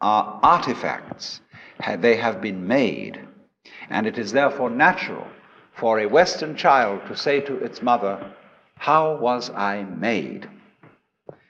are 0.00 0.38
artifacts. 0.42 1.40
They 1.98 2.16
have 2.16 2.40
been 2.40 2.66
made. 2.66 3.20
And 3.90 4.06
it 4.06 4.18
is 4.18 4.32
therefore 4.32 4.70
natural 4.70 5.26
for 5.74 6.00
a 6.00 6.06
Western 6.06 6.56
child 6.56 7.00
to 7.06 7.16
say 7.16 7.40
to 7.40 7.56
its 7.56 7.82
mother, 7.82 8.32
How 8.76 9.16
was 9.16 9.50
I 9.50 9.84
made? 9.84 10.48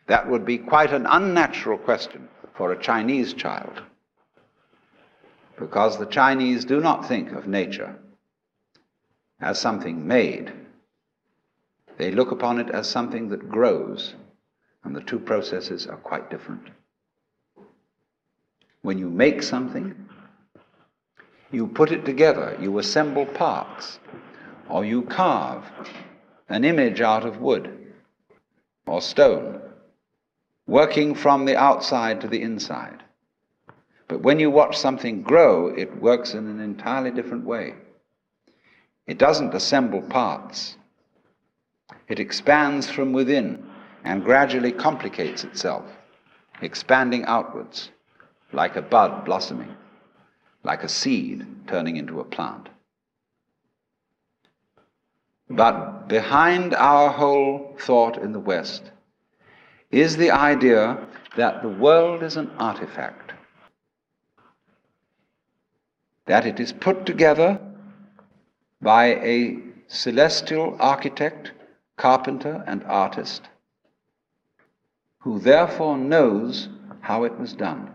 That 0.06 0.28
would 0.28 0.44
be 0.44 0.58
quite 0.58 0.92
an 0.92 1.06
unnatural 1.06 1.78
question 1.78 2.28
for 2.54 2.72
a 2.72 2.82
Chinese 2.82 3.34
child 3.34 3.82
because 5.58 5.98
the 5.98 6.06
Chinese 6.06 6.64
do 6.64 6.80
not 6.80 7.06
think 7.06 7.32
of 7.32 7.46
nature 7.46 7.96
as 9.40 9.60
something 9.60 10.06
made. 10.06 10.52
They 11.96 12.10
look 12.10 12.30
upon 12.30 12.58
it 12.60 12.70
as 12.70 12.88
something 12.88 13.28
that 13.30 13.48
grows, 13.48 14.14
and 14.84 14.94
the 14.94 15.00
two 15.00 15.18
processes 15.18 15.86
are 15.86 15.96
quite 15.96 16.30
different. 16.30 16.68
When 18.82 18.98
you 18.98 19.10
make 19.10 19.42
something, 19.42 20.08
you 21.50 21.66
put 21.66 21.90
it 21.90 22.04
together, 22.04 22.56
you 22.60 22.78
assemble 22.78 23.26
parts, 23.26 23.98
or 24.68 24.84
you 24.84 25.02
carve 25.02 25.64
an 26.48 26.64
image 26.64 27.00
out 27.00 27.26
of 27.26 27.40
wood 27.40 27.92
or 28.86 29.00
stone, 29.00 29.60
working 30.66 31.14
from 31.14 31.44
the 31.44 31.56
outside 31.56 32.20
to 32.20 32.28
the 32.28 32.42
inside. 32.42 33.02
But 34.08 34.22
when 34.22 34.40
you 34.40 34.50
watch 34.50 34.76
something 34.76 35.22
grow, 35.22 35.68
it 35.68 36.00
works 36.00 36.32
in 36.32 36.46
an 36.46 36.60
entirely 36.60 37.10
different 37.10 37.44
way. 37.44 37.74
It 39.06 39.18
doesn't 39.18 39.54
assemble 39.54 40.02
parts, 40.02 40.76
it 42.08 42.18
expands 42.18 42.90
from 42.90 43.12
within 43.12 43.66
and 44.04 44.24
gradually 44.24 44.72
complicates 44.72 45.44
itself, 45.44 45.84
expanding 46.62 47.24
outwards, 47.24 47.90
like 48.52 48.76
a 48.76 48.82
bud 48.82 49.24
blossoming, 49.24 49.74
like 50.62 50.82
a 50.82 50.88
seed 50.88 51.46
turning 51.66 51.96
into 51.96 52.20
a 52.20 52.24
plant. 52.24 52.68
But 55.50 56.08
behind 56.08 56.74
our 56.74 57.10
whole 57.10 57.76
thought 57.78 58.18
in 58.18 58.32
the 58.32 58.40
West 58.40 58.90
is 59.90 60.16
the 60.16 60.30
idea 60.30 61.06
that 61.36 61.62
the 61.62 61.68
world 61.68 62.22
is 62.22 62.36
an 62.36 62.50
artifact 62.58 63.32
that 66.28 66.46
it 66.46 66.60
is 66.60 66.72
put 66.72 67.06
together 67.06 67.58
by 68.80 69.06
a 69.06 69.58
celestial 69.88 70.76
architect, 70.78 71.52
carpenter, 71.96 72.62
and 72.66 72.84
artist, 72.84 73.48
who 75.20 75.38
therefore 75.40 75.96
knows 75.96 76.68
how 77.00 77.24
it 77.24 77.38
was 77.38 77.54
done. 77.54 77.90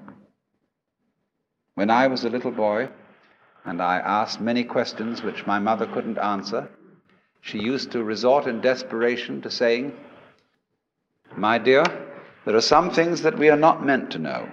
When 1.75 1.92
I 1.92 2.08
was 2.08 2.25
a 2.25 2.30
little 2.30 2.52
boy, 2.52 2.90
and 3.66 3.82
I 3.82 3.98
asked 4.00 4.42
many 4.42 4.63
questions 4.63 5.22
which 5.22 5.48
my 5.48 5.60
mother 5.60 5.86
couldn't 5.86 6.18
answer, 6.18 6.70
she 7.42 7.60
used 7.60 7.92
to 7.92 8.04
resort 8.04 8.48
in 8.48 8.62
desperation 8.62 9.42
to 9.42 9.52
saying, 9.52 9.96
My 11.38 11.60
dear, 11.60 11.84
there 12.46 12.56
are 12.56 12.62
some 12.62 12.90
things 12.90 13.22
that 13.22 13.38
we 13.38 13.50
are 13.50 13.58
not 13.58 13.86
meant 13.86 14.12
to 14.12 14.20
know. 14.20 14.50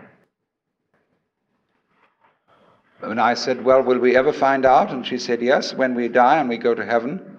And 3.02 3.20
I 3.20 3.34
said, 3.34 3.64
Well, 3.64 3.82
will 3.82 3.98
we 3.98 4.16
ever 4.16 4.32
find 4.32 4.66
out? 4.66 4.90
And 4.90 5.06
she 5.06 5.18
said, 5.18 5.40
Yes, 5.40 5.74
when 5.74 5.94
we 5.94 6.08
die 6.08 6.38
and 6.38 6.48
we 6.48 6.58
go 6.58 6.74
to 6.74 6.84
heaven, 6.84 7.38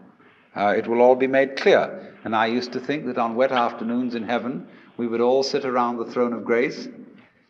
uh, 0.56 0.74
it 0.78 0.88
will 0.88 1.02
all 1.02 1.16
be 1.16 1.28
made 1.28 1.56
clear. 1.56 2.16
And 2.24 2.36
I 2.36 2.48
used 2.48 2.74
to 2.74 2.80
think 2.80 3.06
that 3.06 3.18
on 3.18 3.36
wet 3.36 3.52
afternoons 3.52 4.16
in 4.16 4.24
heaven, 4.24 4.68
we 4.98 5.08
would 5.08 5.22
all 5.22 5.44
sit 5.44 5.66
around 5.66 5.98
the 5.98 6.06
throne 6.06 6.34
of 6.34 6.46
grace 6.46 6.88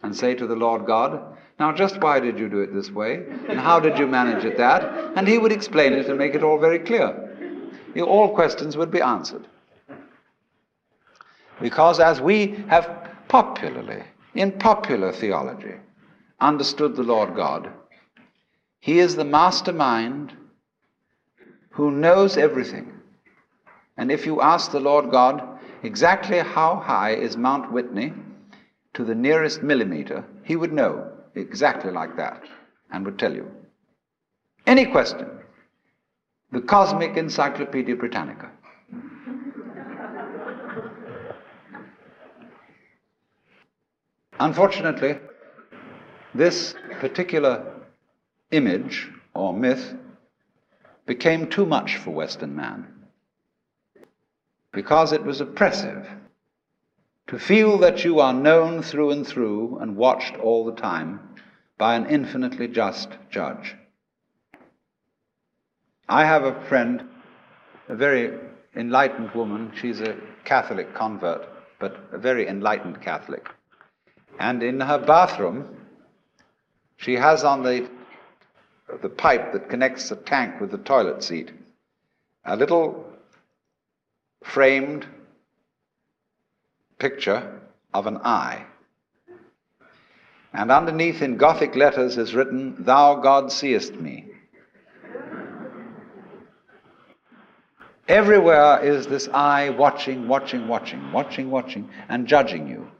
and 0.03 0.15
say 0.15 0.33
to 0.35 0.47
the 0.47 0.55
Lord 0.55 0.85
God, 0.85 1.21
Now, 1.59 1.71
just 1.71 2.01
why 2.01 2.19
did 2.19 2.37
you 2.37 2.49
do 2.49 2.61
it 2.61 2.73
this 2.73 2.91
way? 2.91 3.25
And 3.47 3.59
how 3.59 3.79
did 3.79 3.97
you 3.97 4.07
manage 4.07 4.43
it 4.45 4.57
that? 4.57 4.83
And 5.15 5.27
He 5.27 5.37
would 5.37 5.51
explain 5.51 5.93
it 5.93 6.07
and 6.07 6.17
make 6.17 6.35
it 6.35 6.43
all 6.43 6.59
very 6.59 6.79
clear. 6.79 7.27
All 7.99 8.33
questions 8.33 8.77
would 8.77 8.91
be 8.91 9.01
answered. 9.01 9.47
Because 11.61 11.99
as 11.99 12.19
we 12.19 12.63
have 12.67 13.09
popularly, 13.27 14.03
in 14.33 14.53
popular 14.53 15.11
theology, 15.11 15.75
understood 16.39 16.95
the 16.95 17.03
Lord 17.03 17.35
God, 17.35 17.71
He 18.81 18.97
is 18.97 19.15
the 19.15 19.23
mastermind 19.23 20.33
who 21.69 21.91
knows 21.91 22.35
everything. 22.35 22.91
And 23.95 24.11
if 24.11 24.25
you 24.25 24.41
ask 24.41 24.71
the 24.71 24.79
Lord 24.79 25.11
God 25.11 25.59
exactly 25.83 26.39
how 26.39 26.77
high 26.77 27.11
is 27.11 27.38
Mount 27.38 27.71
Whitney 27.71 28.11
to 28.95 29.05
the 29.05 29.13
nearest 29.13 29.61
millimeter, 29.61 30.25
He 30.43 30.55
would 30.55 30.73
know 30.73 31.11
exactly 31.35 31.91
like 31.91 32.17
that 32.17 32.43
and 32.91 33.05
would 33.05 33.19
tell 33.19 33.33
you. 33.33 33.50
Any 34.65 34.85
question, 34.88 35.27
the 36.51 36.61
Cosmic 36.61 37.15
Encyclopedia 37.17 37.95
Britannica. 37.95 38.50
Unfortunately, 44.39 45.19
this 46.33 46.73
particular 47.00 47.80
image 48.51 49.10
or 49.34 49.53
myth 49.53 49.96
became 51.05 51.50
too 51.50 51.65
much 51.65 51.98
for 51.98 52.12
Western 52.12 52.55
man 52.55 52.88
because 54.72 55.12
it 55.12 55.24
was 55.24 55.41
oppressive 55.41 56.08
to 57.27 57.39
feel 57.39 57.77
that 57.77 58.03
you 58.03 58.20
are 58.20 58.34
known 58.34 58.81
through 58.81 59.12
and 59.12 59.25
through 59.25 59.77
and 59.79 59.96
watched 59.96 60.36
all 60.36 60.65
the 60.65 60.75
time 60.81 61.20
by 61.77 61.96
an 61.96 62.05
infinitely 62.08 62.67
just 62.67 63.10
judge. 63.29 63.75
I 66.08 66.25
have 66.25 66.43
a 66.43 66.60
friend, 66.65 67.03
a 67.88 67.96
very 67.96 68.38
enlightened 68.75 69.31
woman. 69.31 69.72
She's 69.79 70.01
a 70.01 70.17
Catholic 70.43 70.93
convert, 70.93 71.48
but 71.79 71.98
a 72.12 72.17
very 72.17 72.48
enlightened 72.48 73.01
Catholic. 73.01 73.50
And 74.39 74.62
in 74.62 74.79
her 74.79 74.98
bathroom, 74.98 75.77
she 76.98 77.13
has 77.13 77.43
on 77.43 77.63
the, 77.63 77.89
the 79.01 79.10
pipe 79.10 79.53
that 79.53 79.69
connects 79.69 80.10
the 80.10 80.15
tank 80.15 80.60
with 80.60 80.71
the 80.71 80.77
toilet 80.77 81.24
seat 81.24 81.51
a 82.45 82.55
little 82.55 83.05
framed 84.43 85.05
picture 86.98 87.62
of 87.93 88.07
an 88.07 88.17
eye. 88.17 88.65
And 90.53 90.71
underneath 90.71 91.21
in 91.21 91.38
Gothic 91.38 91.75
letters 91.75 92.17
is 92.17 92.36
written, 92.36 92.83
Thou 92.83 93.15
God 93.15 93.51
seest 93.51 93.93
me. 93.93 94.25
Everywhere 98.07 98.83
is 98.83 99.07
this 99.07 99.29
eye 99.29 99.69
watching, 99.69 100.27
watching, 100.27 100.68
watching, 100.68 101.11
watching, 101.13 101.50
watching, 101.50 101.89
and 102.09 102.27
judging 102.27 102.68
you. 102.68 102.92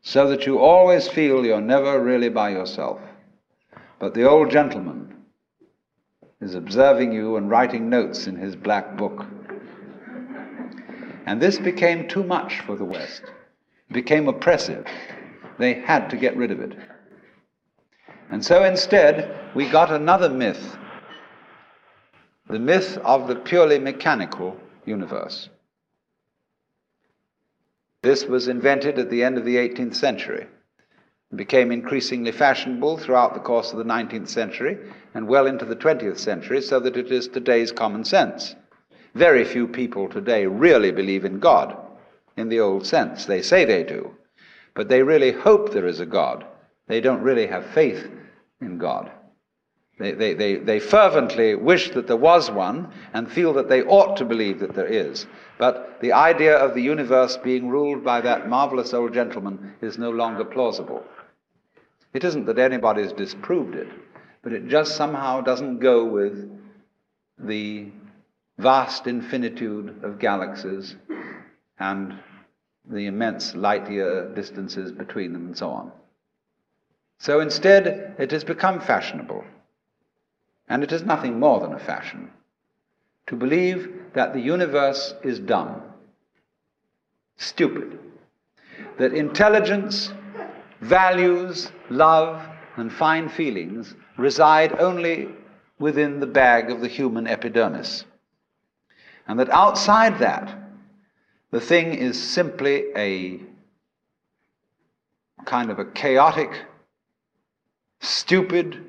So 0.00 0.28
that 0.28 0.46
you 0.46 0.58
always 0.58 1.08
feel 1.08 1.44
you're 1.44 1.60
never 1.60 2.02
really 2.02 2.30
by 2.30 2.50
yourself. 2.50 3.00
But 4.04 4.12
the 4.12 4.28
old 4.28 4.50
gentleman 4.50 5.14
is 6.38 6.54
observing 6.54 7.14
you 7.14 7.36
and 7.36 7.48
writing 7.48 7.88
notes 7.88 8.26
in 8.26 8.36
his 8.36 8.54
black 8.54 8.98
book. 8.98 9.24
And 11.24 11.40
this 11.40 11.58
became 11.58 12.06
too 12.06 12.22
much 12.22 12.60
for 12.60 12.76
the 12.76 12.84
West, 12.84 13.22
it 13.88 13.94
became 13.94 14.28
oppressive. 14.28 14.86
They 15.58 15.72
had 15.72 16.10
to 16.10 16.18
get 16.18 16.36
rid 16.36 16.50
of 16.50 16.60
it. 16.60 16.76
And 18.28 18.44
so 18.44 18.62
instead, 18.62 19.40
we 19.54 19.70
got 19.70 19.90
another 19.90 20.28
myth 20.28 20.76
the 22.46 22.58
myth 22.58 22.98
of 22.98 23.26
the 23.26 23.36
purely 23.36 23.78
mechanical 23.78 24.60
universe. 24.84 25.48
This 28.02 28.26
was 28.26 28.48
invented 28.48 28.98
at 28.98 29.08
the 29.08 29.24
end 29.24 29.38
of 29.38 29.46
the 29.46 29.56
18th 29.56 29.94
century 29.94 30.46
became 31.36 31.72
increasingly 31.72 32.32
fashionable 32.32 32.98
throughout 32.98 33.34
the 33.34 33.40
course 33.40 33.72
of 33.72 33.78
the 33.78 33.84
19th 33.84 34.28
century 34.28 34.78
and 35.14 35.28
well 35.28 35.46
into 35.46 35.64
the 35.64 35.76
20th 35.76 36.18
century, 36.18 36.60
so 36.60 36.80
that 36.80 36.96
it 36.96 37.10
is 37.10 37.28
today's 37.28 37.72
common 37.72 38.04
sense. 38.04 38.54
Very 39.14 39.44
few 39.44 39.68
people 39.68 40.08
today 40.08 40.46
really 40.46 40.90
believe 40.90 41.24
in 41.24 41.38
God 41.38 41.76
in 42.36 42.48
the 42.48 42.60
old 42.60 42.86
sense. 42.86 43.26
They 43.26 43.42
say 43.42 43.64
they 43.64 43.84
do, 43.84 44.10
but 44.74 44.88
they 44.88 45.02
really 45.02 45.32
hope 45.32 45.72
there 45.72 45.86
is 45.86 46.00
a 46.00 46.06
God. 46.06 46.44
They 46.88 47.00
don't 47.00 47.22
really 47.22 47.46
have 47.46 47.64
faith 47.66 48.08
in 48.60 48.78
God. 48.78 49.10
They, 49.98 50.10
they, 50.12 50.34
they, 50.34 50.56
they 50.56 50.80
fervently 50.80 51.54
wish 51.54 51.90
that 51.90 52.08
there 52.08 52.16
was 52.16 52.50
one 52.50 52.92
and 53.12 53.30
feel 53.30 53.52
that 53.52 53.68
they 53.68 53.82
ought 53.82 54.16
to 54.16 54.24
believe 54.24 54.58
that 54.58 54.74
there 54.74 54.86
is. 54.86 55.26
But 55.56 56.00
the 56.00 56.12
idea 56.12 56.56
of 56.56 56.74
the 56.74 56.82
universe 56.82 57.36
being 57.36 57.68
ruled 57.68 58.02
by 58.02 58.20
that 58.22 58.48
marvelous 58.48 58.92
old 58.92 59.14
gentleman 59.14 59.74
is 59.80 59.96
no 59.96 60.10
longer 60.10 60.44
plausible. 60.44 61.04
It 62.14 62.22
isn't 62.22 62.46
that 62.46 62.58
anybody's 62.60 63.12
disproved 63.12 63.74
it, 63.74 63.88
but 64.42 64.52
it 64.52 64.68
just 64.68 64.96
somehow 64.96 65.40
doesn't 65.40 65.80
go 65.80 66.04
with 66.04 66.48
the 67.38 67.88
vast 68.56 69.08
infinitude 69.08 70.02
of 70.04 70.20
galaxies 70.20 70.94
and 71.80 72.14
the 72.88 73.06
immense 73.06 73.56
light 73.56 73.90
year 73.90 74.32
distances 74.32 74.92
between 74.92 75.32
them 75.32 75.46
and 75.46 75.58
so 75.58 75.70
on. 75.70 75.90
So 77.18 77.40
instead, 77.40 78.14
it 78.18 78.30
has 78.30 78.44
become 78.44 78.80
fashionable, 78.80 79.44
and 80.68 80.84
it 80.84 80.92
is 80.92 81.02
nothing 81.02 81.40
more 81.40 81.60
than 81.60 81.72
a 81.72 81.78
fashion, 81.78 82.30
to 83.26 83.34
believe 83.34 83.92
that 84.12 84.34
the 84.34 84.40
universe 84.40 85.14
is 85.24 85.40
dumb, 85.40 85.82
stupid, 87.36 87.98
that 88.98 89.14
intelligence, 89.14 90.12
values, 90.84 91.72
love, 91.88 92.46
and 92.76 92.92
fine 92.92 93.28
feelings 93.28 93.94
reside 94.18 94.78
only 94.78 95.28
within 95.78 96.20
the 96.20 96.26
bag 96.26 96.70
of 96.70 96.80
the 96.80 96.88
human 96.88 97.26
epidermis. 97.26 98.04
And 99.26 99.38
that 99.40 99.50
outside 99.50 100.18
that, 100.18 100.58
the 101.50 101.60
thing 101.60 101.94
is 101.94 102.22
simply 102.22 102.84
a 102.96 103.40
kind 105.44 105.70
of 105.70 105.78
a 105.78 105.84
chaotic, 105.84 106.50
stupid 108.00 108.84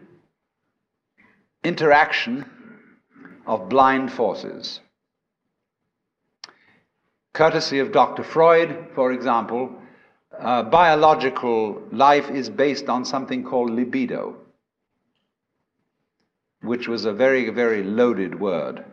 interaction 1.63 2.45
of 3.45 3.69
blind 3.69 4.11
forces. 4.11 4.79
Courtesy 7.33 7.79
of 7.79 7.91
Dr. 7.91 8.23
Freud, 8.23 8.87
for 8.95 9.11
example, 9.11 9.75
uh, 10.39 10.63
biological 10.63 11.81
life 11.91 12.29
is 12.29 12.49
based 12.49 12.89
on 12.89 13.05
something 13.05 13.43
called 13.43 13.71
libido, 13.71 14.35
which 16.61 16.87
was 16.87 17.05
a 17.05 17.13
very, 17.13 17.49
very 17.49 17.83
loaded 17.83 18.39
word. 18.39 18.83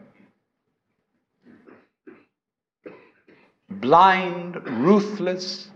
blind, 3.82 4.56
ruthless, 4.66 5.70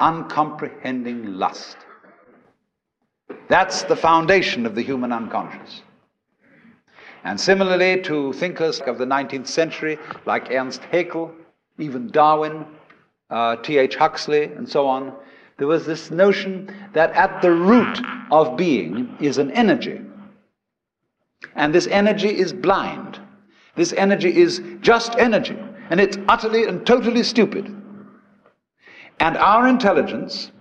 uncomprehending 0.00 1.34
lust. 1.34 1.76
That's 3.48 3.82
the 3.84 3.96
foundation 3.96 4.66
of 4.66 4.74
the 4.74 4.82
human 4.82 5.12
unconscious. 5.12 5.82
And 7.24 7.40
similarly, 7.40 8.02
to 8.02 8.32
thinkers 8.32 8.80
of 8.80 8.98
the 8.98 9.04
19th 9.04 9.46
century, 9.46 9.98
like 10.26 10.50
Ernst 10.50 10.82
Haeckel, 10.92 11.32
even 11.78 12.08
Darwin, 12.10 12.64
uh, 13.30 13.56
T.H. 13.56 13.96
Huxley, 13.96 14.44
and 14.44 14.68
so 14.68 14.86
on, 14.86 15.12
there 15.58 15.66
was 15.66 15.84
this 15.84 16.10
notion 16.10 16.74
that 16.92 17.12
at 17.12 17.42
the 17.42 17.50
root 17.50 18.00
of 18.30 18.56
being 18.56 19.16
is 19.20 19.38
an 19.38 19.50
energy. 19.50 20.00
And 21.54 21.74
this 21.74 21.86
energy 21.88 22.28
is 22.28 22.52
blind. 22.52 23.18
This 23.74 23.92
energy 23.92 24.36
is 24.36 24.62
just 24.80 25.16
energy 25.18 25.56
and 25.90 26.00
it's 26.00 26.18
utterly 26.28 26.64
and 26.64 26.86
totally 26.86 27.22
stupid. 27.22 27.74
And 29.20 29.36
our 29.36 29.68
intelligence 29.68 30.52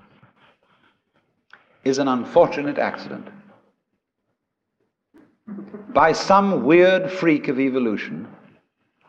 is 1.84 2.00
an 2.00 2.08
unfortunate 2.08 2.78
accident. 2.78 3.28
by 5.94 6.12
some 6.12 6.66
weird 6.66 7.10
freak 7.10 7.48
of 7.48 7.60
evolution, 7.60 8.28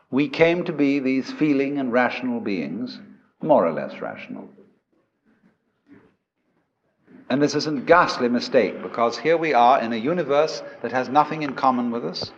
we 0.09 0.27
came 0.27 0.63
to 0.63 0.71
be 0.71 0.99
these 0.99 1.31
feeling 1.31 1.77
and 1.77 1.91
rational 1.91 2.39
beings, 2.39 2.99
more 3.41 3.65
or 3.65 3.71
less 3.71 4.01
rational. 4.01 4.49
And 7.29 7.41
this 7.41 7.53
is 7.53 7.67
a 7.67 7.71
ghastly 7.71 8.27
mistake 8.27 8.81
because 8.81 9.17
here 9.17 9.37
we 9.37 9.53
are 9.53 9.79
in 9.79 9.93
a 9.93 9.97
universe 9.97 10.63
that 10.81 10.91
has 10.91 11.09
nothing 11.09 11.43
in 11.43 11.53
common 11.53 11.91
with 11.91 12.03
us, 12.03 12.31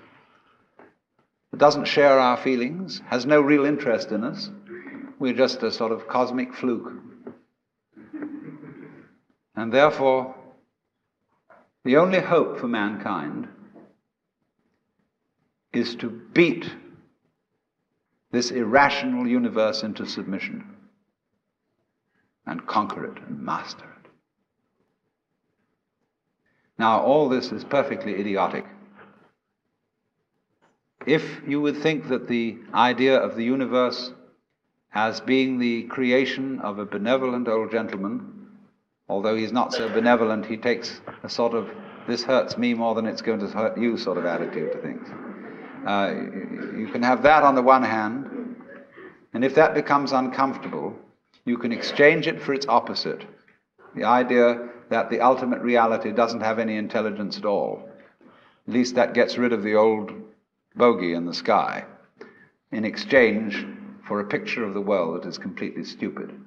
that 1.52 1.58
doesn't 1.58 1.86
share 1.86 2.20
our 2.20 2.38
feelings, 2.38 3.02
has 3.08 3.26
no 3.26 3.40
real 3.40 3.66
interest 3.66 4.12
in 4.12 4.24
us. 4.24 4.50
We're 5.18 5.34
just 5.34 5.64
a 5.64 5.72
sort 5.72 5.94
of 5.94 6.08
cosmic 6.08 6.54
fluke. 6.54 6.92
And 9.56 9.72
therefore, 9.72 10.36
the 11.86 11.98
only 11.98 12.20
hope 12.20 12.60
for 12.60 12.68
mankind 12.68 13.48
is 15.72 15.96
to 15.96 16.10
beat 16.10 16.70
this 18.32 18.52
irrational 18.52 19.28
universe 19.28 19.84
into 19.84 20.06
submission 20.06 20.71
and 22.52 22.68
conquer 22.68 23.06
it 23.06 23.18
and 23.28 23.40
master 23.40 23.86
it. 23.86 24.10
Now, 26.78 27.00
all 27.00 27.30
this 27.30 27.52
is 27.52 27.64
perfectly 27.64 28.20
idiotic. 28.20 28.66
If 31.06 31.24
you 31.48 31.62
would 31.62 31.78
think 31.78 32.10
that 32.10 32.28
the 32.28 32.58
idea 32.74 33.18
of 33.18 33.36
the 33.36 33.44
universe 33.44 34.12
as 34.94 35.22
being 35.22 35.58
the 35.58 35.84
creation 35.84 36.60
of 36.60 36.78
a 36.78 36.86
benevolent 36.86 37.48
old 37.48 37.72
gentleman, 37.72 38.48
although 39.08 39.36
he's 39.36 39.54
not 39.54 39.74
so 39.74 39.88
benevolent, 39.88 40.46
he 40.46 40.58
takes 40.58 41.00
a 41.24 41.30
sort 41.30 41.54
of 41.54 41.70
this 42.08 42.24
hurts 42.24 42.58
me 42.58 42.74
more 42.74 42.96
than 42.96 43.06
it's 43.06 43.22
going 43.22 43.40
to 43.40 43.48
hurt 43.48 43.78
you 43.78 43.96
sort 43.96 44.18
of 44.18 44.26
attitude 44.26 44.72
to 44.74 44.78
things. 44.80 45.08
Uh, 45.88 46.14
you 46.78 46.90
can 46.92 47.04
have 47.04 47.24
that 47.24 47.44
on 47.44 47.56
the 47.56 47.62
one 47.62 47.84
hand, 47.84 48.56
and 49.34 49.46
if 49.46 49.56
that 49.56 49.74
becomes 49.74 50.12
uncomfortable, 50.12 50.96
you 51.46 51.58
can 51.58 51.72
exchange 51.72 52.28
it 52.28 52.42
for 52.42 52.54
its 52.54 52.68
opposite 52.68 53.26
the 53.96 54.04
idea 54.06 54.70
that 54.90 55.10
the 55.10 55.20
ultimate 55.20 55.62
reality 55.62 56.12
doesn't 56.12 56.42
have 56.42 56.60
any 56.60 56.78
intelligence 56.78 57.38
at 57.38 57.44
all. 57.44 57.90
At 58.68 58.74
least 58.74 58.96
that 58.96 59.14
gets 59.14 59.38
rid 59.38 59.52
of 59.52 59.64
the 59.64 59.76
old 59.76 60.14
bogey 60.76 61.14
in 61.14 61.26
the 61.26 61.34
sky 61.34 61.84
in 62.72 62.86
exchange 62.86 63.66
for 64.08 64.22
a 64.22 64.28
picture 64.28 64.64
of 64.64 64.74
the 64.74 64.82
world 64.82 65.22
that 65.22 65.28
is 65.28 65.38
completely 65.38 65.84
stupid. 65.84 66.40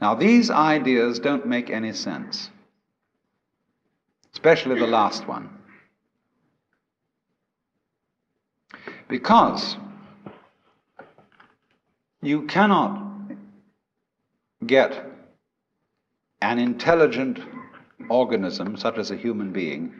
Now, 0.00 0.14
these 0.14 0.48
ideas 0.48 1.18
don't 1.18 1.46
make 1.46 1.70
any 1.70 1.92
sense 1.92 2.50
especially 4.38 4.78
the 4.78 4.86
last 4.86 5.26
one. 5.26 5.50
Because 9.08 9.76
you 12.22 12.42
cannot 12.42 13.30
get 14.66 15.06
an 16.40 16.58
intelligent 16.58 17.38
organism, 18.08 18.76
such 18.76 18.98
as 18.98 19.10
a 19.10 19.16
human 19.16 19.52
being, 19.52 19.92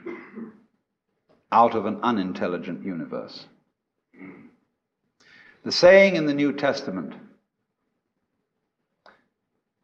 out 1.52 1.74
of 1.74 1.87
an 1.87 1.98
unintelligent 2.02 2.85
universe. 2.85 3.46
The 5.64 5.72
saying 5.72 6.16
in 6.16 6.26
the 6.26 6.35
New 6.35 6.52
Testament 6.52 7.14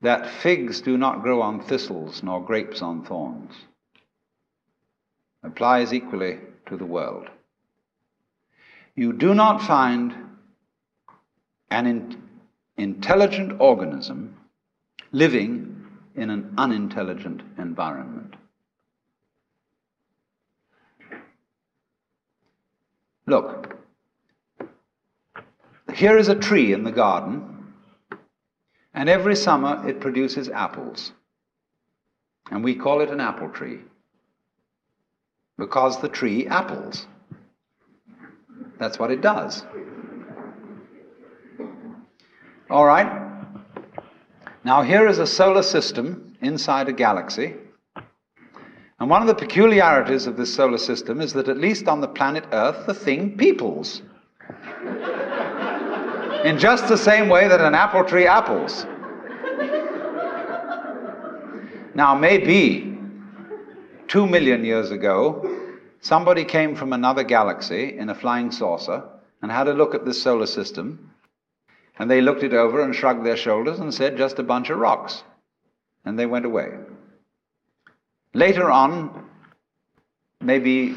that 0.00 0.30
figs 0.30 0.80
do 0.80 0.98
not 0.98 1.22
grow 1.22 1.40
on 1.40 1.60
thistles 1.60 2.22
nor 2.22 2.44
grapes 2.44 2.82
on 2.82 3.04
thorns 3.04 3.52
applies 5.42 5.92
equally 5.92 6.38
to 6.66 6.76
the 6.76 6.84
world. 6.84 7.28
You 8.94 9.12
do 9.12 9.34
not 9.34 9.62
find 9.62 10.14
an 11.70 11.86
in- 11.86 12.23
intelligent 12.76 13.60
organism 13.60 14.36
living 15.12 15.86
in 16.14 16.30
an 16.30 16.54
unintelligent 16.58 17.42
environment. 17.58 18.34
Look, 23.26 23.76
here 25.94 26.18
is 26.18 26.28
a 26.28 26.34
tree 26.34 26.72
in 26.72 26.84
the 26.84 26.92
garden, 26.92 27.72
and 28.92 29.08
every 29.08 29.36
summer 29.36 29.88
it 29.88 30.00
produces 30.00 30.48
apples. 30.48 31.12
And 32.50 32.62
we 32.62 32.74
call 32.74 33.00
it 33.00 33.10
an 33.10 33.20
apple 33.20 33.48
tree 33.48 33.78
because 35.56 36.00
the 36.00 36.08
tree 36.08 36.46
apples. 36.46 37.06
That's 38.78 38.98
what 38.98 39.10
it 39.10 39.20
does. 39.20 39.64
All 42.74 42.86
right. 42.86 43.06
Now, 44.64 44.82
here 44.82 45.06
is 45.06 45.20
a 45.20 45.28
solar 45.28 45.62
system 45.62 46.36
inside 46.40 46.88
a 46.88 46.92
galaxy. 46.92 47.54
And 48.98 49.08
one 49.08 49.22
of 49.22 49.28
the 49.28 49.34
peculiarities 49.36 50.26
of 50.26 50.36
this 50.36 50.52
solar 50.52 50.78
system 50.78 51.20
is 51.20 51.32
that, 51.34 51.48
at 51.48 51.56
least 51.56 51.86
on 51.86 52.00
the 52.00 52.08
planet 52.08 52.42
Earth, 52.50 52.84
the 52.84 52.92
thing 52.92 53.36
peoples. 53.36 54.02
In 56.44 56.58
just 56.58 56.88
the 56.88 56.96
same 56.96 57.28
way 57.28 57.46
that 57.46 57.60
an 57.60 57.76
apple 57.76 58.02
tree 58.02 58.26
apples. 58.26 58.84
Now, 61.94 62.16
maybe 62.16 62.98
two 64.08 64.26
million 64.26 64.64
years 64.64 64.90
ago, 64.90 65.48
somebody 66.00 66.44
came 66.44 66.74
from 66.74 66.92
another 66.92 67.22
galaxy 67.22 67.96
in 67.96 68.08
a 68.08 68.16
flying 68.16 68.50
saucer 68.50 69.04
and 69.42 69.52
had 69.52 69.68
a 69.68 69.72
look 69.72 69.94
at 69.94 70.04
this 70.04 70.20
solar 70.20 70.46
system. 70.46 71.13
And 71.98 72.10
they 72.10 72.20
looked 72.20 72.42
it 72.42 72.54
over 72.54 72.82
and 72.82 72.94
shrugged 72.94 73.24
their 73.24 73.36
shoulders 73.36 73.78
and 73.78 73.94
said, 73.94 74.16
just 74.16 74.38
a 74.38 74.42
bunch 74.42 74.70
of 74.70 74.78
rocks. 74.78 75.22
And 76.04 76.18
they 76.18 76.26
went 76.26 76.44
away. 76.44 76.70
Later 78.34 78.70
on, 78.70 79.28
maybe 80.40 80.96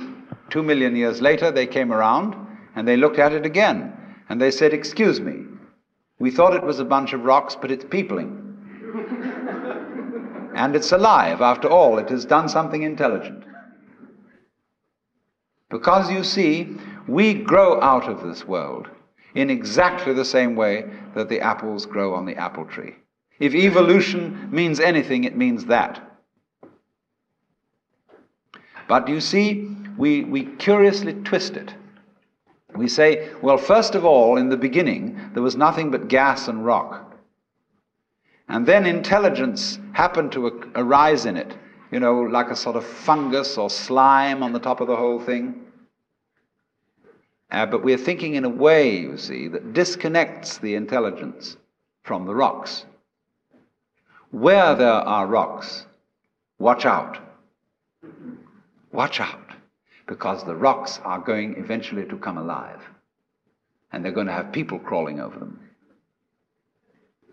two 0.49 0.63
million 0.63 0.95
years 0.95 1.21
later, 1.21 1.51
they 1.51 1.67
came 1.67 1.93
around 1.93 2.35
and 2.75 2.87
they 2.87 2.97
looked 2.97 3.19
at 3.19 3.31
it 3.31 3.45
again. 3.45 3.93
And 4.29 4.41
they 4.41 4.51
said, 4.51 4.73
Excuse 4.73 5.21
me, 5.21 5.43
we 6.19 6.31
thought 6.31 6.55
it 6.55 6.63
was 6.63 6.79
a 6.79 6.85
bunch 6.85 7.13
of 7.13 7.23
rocks, 7.23 7.55
but 7.55 7.71
it's 7.71 7.85
peopling. 7.85 8.43
And 10.55 10.75
it's 10.75 10.91
alive. 10.91 11.39
After 11.39 11.69
all, 11.69 11.99
it 11.99 12.09
has 12.09 12.25
done 12.25 12.49
something 12.49 12.81
intelligent. 12.81 13.43
Because 15.69 16.09
you 16.09 16.23
see, 16.23 16.75
we 17.07 17.35
grow 17.35 17.79
out 17.79 18.09
of 18.09 18.23
this 18.23 18.43
world 18.43 18.87
in 19.37 19.51
exactly 19.51 20.13
the 20.13 20.25
same 20.25 20.55
way 20.55 20.83
that 21.13 21.29
the 21.29 21.39
apples 21.39 21.85
grow 21.85 22.15
on 22.15 22.25
the 22.25 22.35
apple 22.35 22.65
tree. 22.65 22.95
If 23.39 23.53
evolution 23.53 24.49
means 24.51 24.79
anything, 24.79 25.25
it 25.25 25.37
means 25.37 25.65
that. 25.65 26.01
But 28.87 29.07
you 29.07 29.21
see, 29.21 29.69
we, 29.95 30.23
we 30.23 30.45
curiously 30.45 31.13
twist 31.13 31.55
it. 31.55 31.71
We 32.75 32.87
say, 32.87 33.29
well, 33.43 33.59
first 33.59 33.93
of 33.93 34.05
all, 34.05 34.37
in 34.37 34.49
the 34.49 34.57
beginning, 34.57 35.19
there 35.33 35.43
was 35.43 35.55
nothing 35.55 35.91
but 35.91 36.07
gas 36.07 36.47
and 36.47 36.65
rock. 36.65 37.15
And 38.49 38.65
then 38.65 38.87
intelligence 38.87 39.77
happened 39.93 40.31
to 40.31 40.71
arise 40.73 41.27
in 41.27 41.37
it, 41.37 41.55
you 41.91 41.99
know, 41.99 42.21
like 42.21 42.49
a 42.49 42.55
sort 42.55 42.75
of 42.75 42.83
fungus 42.83 43.55
or 43.55 43.69
slime 43.69 44.41
on 44.41 44.51
the 44.51 44.59
top 44.59 44.81
of 44.81 44.87
the 44.87 44.95
whole 44.95 45.19
thing. 45.19 45.66
Uh, 47.49 47.65
but 47.65 47.83
we're 47.83 47.97
thinking 47.97 48.35
in 48.35 48.43
a 48.43 48.49
way, 48.49 48.97
you 48.97 49.17
see, 49.17 49.47
that 49.47 49.73
disconnects 49.73 50.57
the 50.57 50.75
intelligence 50.75 51.55
from 52.03 52.25
the 52.25 52.35
rocks. 52.35 52.85
Where 54.31 54.75
there 54.75 54.91
are 54.91 55.25
rocks, 55.25 55.85
watch 56.59 56.85
out. 56.85 57.17
Watch 58.91 59.19
out. 59.19 59.51
Because 60.07 60.43
the 60.43 60.55
rocks 60.55 60.99
are 61.03 61.19
going 61.19 61.55
eventually 61.57 62.05
to 62.05 62.17
come 62.17 62.37
alive. 62.37 62.81
And 63.91 64.03
they're 64.03 64.11
going 64.11 64.27
to 64.27 64.33
have 64.33 64.51
people 64.51 64.79
crawling 64.79 65.21
over 65.21 65.39
them. 65.39 65.61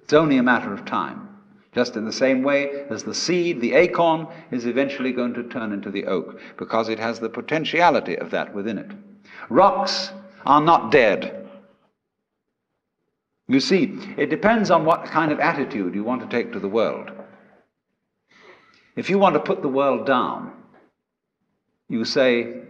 It's 0.03 0.12
only 0.12 0.37
a 0.37 0.42
matter 0.42 0.72
of 0.72 0.85
time. 0.85 1.29
Just 1.74 1.96
in 1.96 2.05
the 2.05 2.12
same 2.12 2.44
way 2.44 2.85
as 2.88 3.03
the 3.03 3.14
seed, 3.14 3.61
the 3.61 3.74
acorn, 3.74 4.29
is 4.53 4.66
eventually 4.66 5.11
going 5.11 5.35
to 5.35 5.42
turn 5.42 5.72
into 5.72 5.90
the 5.90 6.07
oak, 6.07 6.38
because 6.57 6.88
it 6.88 7.00
has 7.00 7.18
the 7.18 7.29
potentiality 7.29 8.16
of 8.16 8.31
that 8.31 8.55
within 8.55 8.79
it. 8.79 8.92
Rocks 9.48 10.10
are 10.44 10.60
not 10.60 10.90
dead. 10.90 11.48
You 13.48 13.60
see, 13.60 13.98
it 14.16 14.30
depends 14.30 14.70
on 14.70 14.84
what 14.84 15.04
kind 15.04 15.30
of 15.30 15.40
attitude 15.40 15.94
you 15.94 16.02
want 16.02 16.22
to 16.22 16.28
take 16.28 16.52
to 16.52 16.60
the 16.60 16.68
world. 16.68 17.10
If 18.96 19.10
you 19.10 19.18
want 19.18 19.34
to 19.34 19.40
put 19.40 19.60
the 19.60 19.68
world 19.68 20.06
down, 20.06 20.52
you 21.88 22.04
say, 22.04 22.62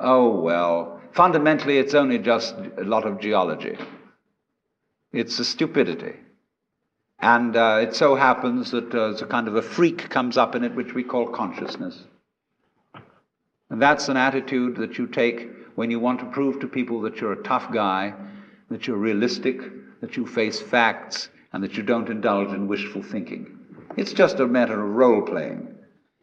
oh, 0.00 0.40
well, 0.40 1.00
fundamentally 1.12 1.78
it's 1.78 1.94
only 1.94 2.18
just 2.18 2.54
a 2.76 2.84
lot 2.84 3.06
of 3.06 3.20
geology. 3.20 3.78
It's 5.12 5.38
a 5.38 5.44
stupidity. 5.44 6.14
And 7.18 7.56
uh, 7.56 7.78
it 7.82 7.96
so 7.96 8.14
happens 8.14 8.70
that 8.72 8.94
uh, 8.94 9.14
a 9.14 9.26
kind 9.26 9.48
of 9.48 9.56
a 9.56 9.62
freak 9.62 10.10
comes 10.10 10.36
up 10.36 10.54
in 10.54 10.64
it, 10.64 10.74
which 10.74 10.92
we 10.92 11.02
call 11.02 11.26
consciousness. 11.26 12.04
And 13.70 13.80
that's 13.80 14.08
an 14.08 14.16
attitude 14.18 14.76
that 14.76 14.98
you 14.98 15.06
take 15.06 15.48
when 15.76 15.90
you 15.90 16.00
want 16.00 16.18
to 16.20 16.26
prove 16.26 16.58
to 16.60 16.66
people 16.66 17.00
that 17.02 17.20
you're 17.20 17.34
a 17.34 17.42
tough 17.44 17.72
guy, 17.72 18.12
that 18.70 18.86
you're 18.86 18.96
realistic, 18.96 19.60
that 20.00 20.16
you 20.16 20.26
face 20.26 20.60
facts, 20.60 21.28
and 21.52 21.62
that 21.62 21.76
you 21.76 21.82
don't 21.82 22.08
indulge 22.08 22.48
in 22.48 22.66
wishful 22.66 23.02
thinking. 23.02 23.58
It's 23.96 24.12
just 24.12 24.40
a 24.40 24.46
matter 24.46 24.82
of 24.82 24.94
role 24.94 25.22
playing. 25.22 25.74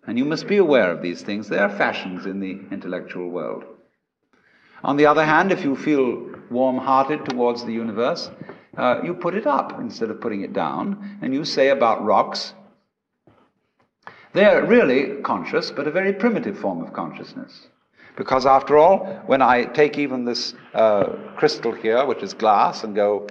And 0.05 0.17
you 0.17 0.25
must 0.25 0.47
be 0.47 0.57
aware 0.57 0.91
of 0.91 1.01
these 1.01 1.21
things. 1.21 1.47
They 1.47 1.57
are 1.57 1.69
fashions 1.69 2.25
in 2.25 2.39
the 2.39 2.59
intellectual 2.71 3.29
world. 3.29 3.63
On 4.83 4.97
the 4.97 5.05
other 5.05 5.23
hand, 5.23 5.51
if 5.51 5.63
you 5.63 5.75
feel 5.75 6.29
warm 6.49 6.77
hearted 6.77 7.23
towards 7.25 7.63
the 7.63 7.71
universe, 7.71 8.29
uh, 8.77 8.99
you 9.03 9.13
put 9.13 9.35
it 9.35 9.47
up 9.47 9.79
instead 9.79 10.09
of 10.09 10.19
putting 10.19 10.41
it 10.41 10.51
down, 10.51 11.19
and 11.21 11.33
you 11.33 11.45
say 11.45 11.69
about 11.69 12.03
rocks, 12.03 12.53
they're 14.33 14.65
really 14.65 15.21
conscious, 15.21 15.69
but 15.69 15.87
a 15.87 15.91
very 15.91 16.11
primitive 16.11 16.57
form 16.57 16.83
of 16.83 16.91
consciousness. 16.91 17.67
Because 18.15 18.45
after 18.45 18.77
all, 18.77 19.05
when 19.25 19.41
I 19.41 19.65
take 19.65 19.97
even 19.97 20.25
this 20.25 20.53
uh, 20.73 21.05
crystal 21.35 21.71
here, 21.71 22.05
which 22.05 22.21
is 22.21 22.33
glass, 22.33 22.83
and 22.83 22.95
go, 22.95 23.27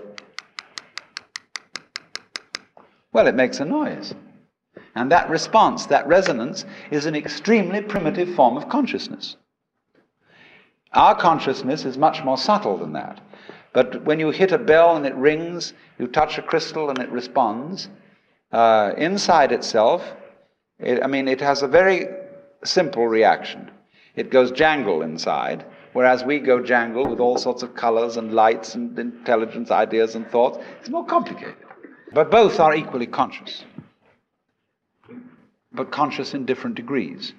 well, 3.12 3.26
it 3.26 3.34
makes 3.34 3.60
a 3.60 3.64
noise. 3.64 4.14
And 4.94 5.10
that 5.12 5.30
response, 5.30 5.86
that 5.86 6.06
resonance, 6.06 6.64
is 6.90 7.06
an 7.06 7.14
extremely 7.14 7.80
primitive 7.80 8.34
form 8.34 8.56
of 8.56 8.68
consciousness. 8.68 9.36
Our 10.92 11.14
consciousness 11.14 11.84
is 11.84 11.96
much 11.96 12.22
more 12.24 12.36
subtle 12.36 12.76
than 12.76 12.92
that. 12.92 13.20
But 13.72 14.04
when 14.04 14.20
you 14.20 14.30
hit 14.30 14.52
a 14.52 14.58
bell 14.58 14.96
and 14.96 15.06
it 15.06 15.14
rings, 15.14 15.72
you 15.98 16.06
touch 16.06 16.36
a 16.36 16.42
crystal 16.42 16.90
and 16.90 16.98
it 16.98 17.10
responds, 17.10 17.88
uh, 18.52 18.92
inside 18.98 19.52
itself, 19.52 20.12
it, 20.78 21.02
I 21.02 21.06
mean, 21.06 21.28
it 21.28 21.40
has 21.40 21.62
a 21.62 21.68
very 21.68 22.06
simple 22.64 23.06
reaction. 23.06 23.70
It 24.16 24.30
goes 24.30 24.50
jangle 24.50 25.02
inside, 25.02 25.64
whereas 25.92 26.24
we 26.24 26.38
go 26.38 26.62
jangle 26.62 27.08
with 27.08 27.20
all 27.20 27.38
sorts 27.38 27.62
of 27.62 27.74
colors 27.74 28.16
and 28.16 28.32
lights 28.32 28.74
and 28.74 28.98
intelligence, 28.98 29.70
ideas 29.70 30.14
and 30.14 30.26
thoughts. 30.28 30.58
It's 30.80 30.90
more 30.90 31.06
complicated. 31.06 31.56
But 32.12 32.30
both 32.30 32.60
are 32.60 32.74
equally 32.74 33.06
conscious 33.06 33.64
but 35.74 35.90
conscious 35.90 36.34
in 36.34 36.44
different 36.44 36.76
degrees. 36.76 37.32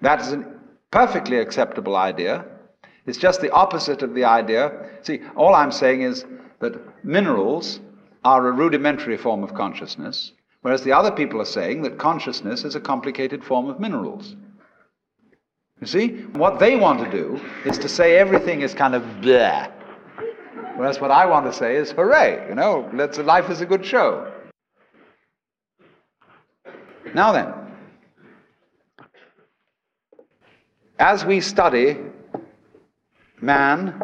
That 0.00 0.20
is 0.20 0.32
a 0.32 0.44
perfectly 0.90 1.38
acceptable 1.38 1.96
idea. 1.96 2.44
It's 3.06 3.18
just 3.18 3.40
the 3.40 3.50
opposite 3.50 4.02
of 4.02 4.14
the 4.14 4.24
idea. 4.24 4.90
See, 5.02 5.20
all 5.36 5.54
I'm 5.54 5.72
saying 5.72 6.02
is 6.02 6.24
that 6.60 7.04
minerals 7.04 7.80
are 8.24 8.48
a 8.48 8.52
rudimentary 8.52 9.18
form 9.18 9.44
of 9.44 9.54
consciousness, 9.54 10.32
whereas 10.62 10.82
the 10.82 10.92
other 10.92 11.10
people 11.10 11.40
are 11.40 11.46
saying 11.46 11.82
that 11.82 11.98
consciousness 11.98 12.64
is 12.64 12.74
a 12.74 12.80
complicated 12.80 13.44
form 13.44 13.68
of 13.68 13.78
minerals. 13.78 14.36
You 15.84 15.88
see? 15.88 16.08
What 16.32 16.58
they 16.58 16.76
want 16.76 17.04
to 17.04 17.10
do 17.10 17.38
is 17.66 17.76
to 17.76 17.90
say 17.90 18.16
everything 18.16 18.62
is 18.62 18.72
kind 18.72 18.94
of 18.94 19.02
bleh. 19.20 19.70
Whereas 20.76 20.98
what 20.98 21.10
I 21.10 21.26
want 21.26 21.44
to 21.44 21.52
say 21.52 21.76
is 21.76 21.90
hooray, 21.90 22.46
you 22.48 22.54
know, 22.54 22.88
let's, 22.94 23.18
life 23.18 23.50
is 23.50 23.60
a 23.60 23.66
good 23.66 23.84
show. 23.84 24.32
Now 27.14 27.32
then, 27.32 27.52
as 30.98 31.26
we 31.26 31.42
study 31.42 31.98
man 33.42 34.02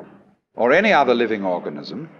or 0.54 0.72
any 0.72 0.92
other 0.92 1.14
living 1.14 1.46
organism 1.46 2.10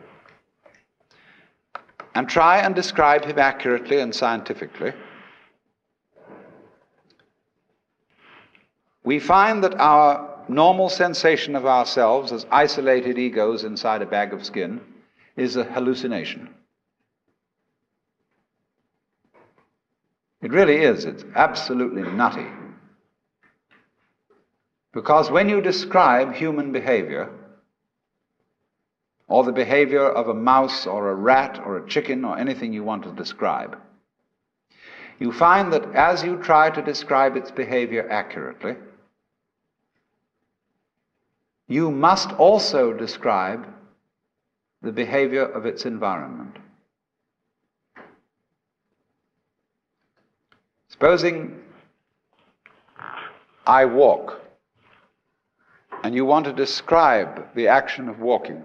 and 2.14 2.27
try 2.27 2.61
and 2.61 2.75
describe 2.75 3.27
him 3.27 3.38
accurately 3.38 4.01
and 4.01 4.14
scientifically, 4.14 4.94
we 9.04 9.18
find 9.18 9.64
that 9.64 9.80
our 9.80 10.44
normal 10.48 10.88
sensation 10.88 11.56
of 11.56 11.64
ourselves 11.64 12.32
as 12.32 12.46
isolated 12.50 13.18
egos 13.18 13.64
inside 13.64 14.02
a 14.02 14.06
bag 14.06 14.32
of 14.32 14.44
skin 14.44 14.80
is 15.36 15.56
a 15.56 15.64
hallucination. 15.64 16.48
It 20.42 20.52
really 20.52 20.76
is. 20.76 21.04
It's 21.04 21.24
absolutely 21.34 22.02
nutty. 22.02 22.46
Because 24.92 25.30
when 25.30 25.48
you 25.48 25.60
describe 25.60 26.34
human 26.34 26.72
behavior, 26.72 27.30
or 29.28 29.44
the 29.44 29.52
behavior 29.52 30.08
of 30.08 30.28
a 30.28 30.34
mouse 30.34 30.86
or 30.86 31.10
a 31.10 31.14
rat 31.14 31.60
or 31.64 31.76
a 31.76 31.88
chicken 31.88 32.24
or 32.24 32.36
anything 32.36 32.72
you 32.72 32.82
want 32.82 33.04
to 33.04 33.12
describe, 33.12 33.78
you 35.20 35.30
find 35.30 35.72
that 35.72 35.94
as 35.94 36.24
you 36.24 36.36
try 36.38 36.70
to 36.70 36.82
describe 36.82 37.36
its 37.36 37.50
behavior 37.50 38.08
accurately, 38.10 38.74
you 41.70 41.88
must 41.88 42.33
also 42.33 42.92
describe 42.92 43.64
the 44.83 44.90
behavior 44.90 45.44
of 45.44 45.66
its 45.66 45.87
environment. 45.87 46.56
Supposing 50.88 51.62
I 53.64 53.85
walk 53.85 54.40
and 56.02 56.12
you 56.12 56.24
want 56.24 56.46
to 56.46 56.52
describe 56.52 57.54
the 57.54 57.68
action 57.68 58.09
of 58.09 58.18
walking. 58.18 58.64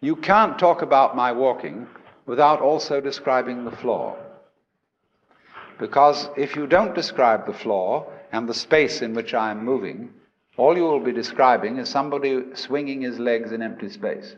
You 0.00 0.16
can't 0.16 0.58
talk 0.58 0.82
about 0.82 1.14
my 1.14 1.30
walking 1.30 1.86
without 2.26 2.60
also 2.60 3.00
describing 3.00 3.64
the 3.64 3.76
floor. 3.76 4.18
Because 5.78 6.28
if 6.36 6.56
you 6.56 6.66
don't 6.66 6.92
describe 6.92 7.46
the 7.46 7.52
floor 7.52 8.12
and 8.32 8.48
the 8.48 8.54
space 8.54 9.00
in 9.00 9.14
which 9.14 9.32
I 9.32 9.52
am 9.52 9.64
moving, 9.64 10.12
all 10.56 10.76
you 10.76 10.84
will 10.84 11.00
be 11.00 11.12
describing 11.12 11.76
is 11.78 11.88
somebody 11.88 12.42
swinging 12.54 13.02
his 13.02 13.18
legs 13.18 13.52
in 13.52 13.62
empty 13.62 13.90
space. 13.90 14.36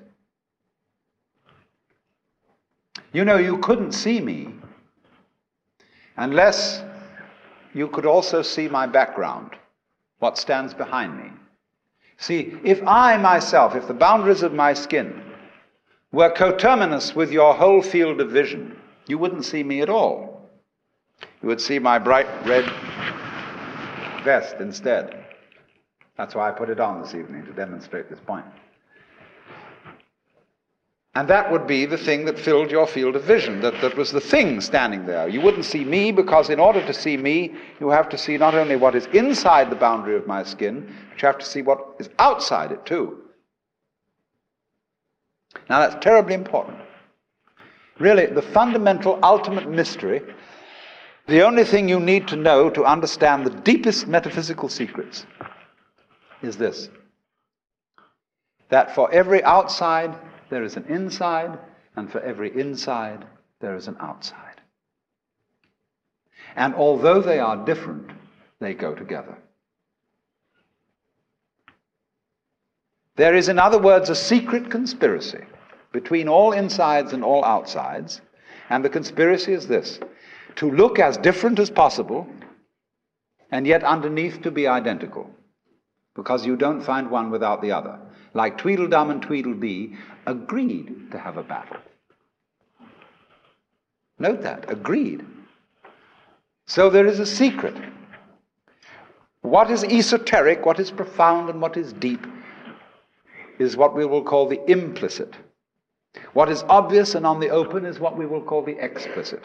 You 3.13 3.25
know, 3.25 3.37
you 3.37 3.59
couldn't 3.59 3.93
see 3.93 4.21
me 4.21 4.49
unless 6.17 6.83
you 7.73 7.89
could 7.89 8.07
also 8.07 8.43
see 8.43 8.69
my 8.69 8.87
background, 8.87 9.53
what 10.19 10.37
stands 10.37 10.75
behind 10.75 11.17
me. 11.17 11.31
See, 12.19 12.55
if 12.65 12.83
I 12.87 13.17
myself, 13.17 13.77
if 13.77 13.87
the 13.87 13.95
boundaries 13.95 14.43
of 14.43 14.53
my 14.53 14.75
skin 14.75 15.23
were 16.11 16.31
coterminous 16.31 17.15
with 17.15 17.31
your 17.31 17.55
whole 17.55 17.81
field 17.81 18.21
of 18.21 18.31
vision, 18.31 18.77
you 19.07 19.19
wouldn't 19.19 19.45
see 19.45 19.63
me 19.63 19.81
at 19.81 19.89
all. 19.89 20.51
You 21.43 21.49
would 21.49 21.61
see 21.61 21.79
my 21.79 21.99
bright 21.99 22.27
red 22.45 22.65
vest 24.25 24.57
instead. 24.59 25.28
That's 26.19 26.35
why 26.35 26.49
I 26.49 26.51
put 26.51 26.69
it 26.69 26.81
on 26.81 27.01
this 27.01 27.15
evening 27.15 27.47
to 27.47 27.53
demonstrate 27.53 28.11
this 28.11 28.19
point. 28.27 28.45
And 31.15 31.29
that 31.29 31.51
would 31.51 31.67
be 31.67 31.87
the 31.87 31.97
thing 31.97 32.27
that 32.27 32.39
filled 32.39 32.71
your 32.71 32.87
field 32.87 33.17
of 33.17 33.25
vision, 33.25 33.61
that, 33.63 33.81
that 33.81 33.97
was 33.97 34.13
the 34.13 34.21
thing 34.21 34.61
standing 34.61 35.07
there. 35.07 35.29
You 35.29 35.41
wouldn't 35.41 35.65
see 35.65 35.85
me 35.85 36.13
because, 36.13 36.51
in 36.51 36.61
order 36.61 36.85
to 36.87 36.93
see 36.93 37.17
me, 37.17 37.55
you 37.81 37.89
have 37.89 38.09
to 38.11 38.19
see 38.19 38.37
not 38.37 38.55
only 38.55 38.77
what 38.77 38.95
is 38.95 39.07
inside 39.07 39.71
the 39.71 39.77
boundary 39.77 40.17
of 40.17 40.27
my 40.27 40.43
skin, 40.43 40.95
but 41.11 41.23
you 41.23 41.27
have 41.27 41.39
to 41.39 41.47
see 41.47 41.63
what 41.63 41.97
is 41.99 42.11
outside 42.19 42.73
it 42.73 42.85
too. 42.85 43.23
Now, 45.71 45.81
that's 45.81 46.05
terribly 46.05 46.35
important. 46.35 46.79
Really, 47.99 48.27
the 48.27 48.43
fundamental, 48.43 49.19
ultimate 49.23 49.69
mystery, 49.69 50.23
the 51.27 51.45
only 51.45 51.65
thing 51.65 51.89
you 51.89 52.01
need 52.01 52.29
to 52.29 52.37
know 52.37 52.71
to 52.71 52.85
understand 52.85 53.45
the 53.45 53.51
deepest 53.51 54.07
metaphysical 54.07 54.69
secrets 54.69 55.27
is 56.43 56.57
this 56.57 56.89
that 58.71 58.95
for 58.95 59.11
every 59.13 59.43
outside 59.45 60.15
there 60.51 60.63
is 60.63 60.77
an 60.77 60.85
inside, 60.89 61.59
and 61.97 62.11
for 62.11 62.21
every 62.21 62.59
inside, 62.59 63.25
there 63.61 63.77
is 63.77 63.89
an 63.89 63.97
outside. 64.01 64.61
And 66.57 66.75
although 66.75 67.21
they 67.21 67.39
are 67.39 67.65
different, 67.65 68.11
they 68.61 68.75
go 68.75 68.95
together. 68.95 69.37
There 73.17 73.35
is, 73.35 73.49
in 73.49 73.59
other 73.59 73.79
words, 73.79 74.11
a 74.11 74.15
secret 74.15 74.71
conspiracy 74.71 75.45
between 75.93 76.29
all 76.29 76.53
insides 76.53 77.13
and 77.13 77.25
all 77.25 77.45
outsides, 77.45 78.21
and 78.71 78.85
the 78.85 78.89
conspiracy 78.89 79.53
is 79.53 79.67
this 79.67 79.99
to 80.57 80.71
look 80.71 80.99
as 80.99 81.17
different 81.17 81.59
as 81.59 81.71
possible, 81.71 82.27
and 83.51 83.67
yet 83.67 83.85
underneath 83.85 84.43
to 84.43 84.51
be 84.51 84.67
identical, 84.67 85.31
because 86.19 86.45
you 86.45 86.57
don't 86.57 86.83
find 86.83 87.11
one 87.11 87.31
without 87.31 87.63
the 87.63 87.73
other 87.73 87.99
like 88.35 88.59
Tweedledum 88.59 89.11
and 89.11 89.23
Tweedledee, 89.23 89.97
agreed 90.27 91.11
to 91.11 91.19
have 91.19 91.37
a 91.37 91.43
battle. 91.43 91.79
Note 94.19 94.43
that, 94.43 94.71
agreed. 94.71 95.25
So 96.67 96.91
there 96.91 97.07
is 97.07 97.19
a 97.19 97.27
secret. 97.27 97.75
What 99.43 99.71
is 99.71 99.85
esoteric, 99.85 100.67
what 100.67 100.79
is 100.79 100.91
profound, 100.91 101.49
and 101.49 101.61
what 101.61 101.77
is 101.77 101.93
deep 101.93 102.27
is 103.59 103.77
what 103.77 103.95
we 103.97 104.05
will 104.05 104.23
call 104.23 104.49
the 104.49 104.61
implicit. 104.71 105.35
What 106.33 106.49
is 106.49 106.65
obvious 106.69 107.15
and 107.15 107.27
on 107.27 107.41
the 107.41 107.51
open 107.51 107.85
is 107.85 107.99
what 107.99 108.17
we 108.17 108.27
will 108.27 108.43
call 108.43 108.63
the 108.63 108.77
explicit. 108.85 109.45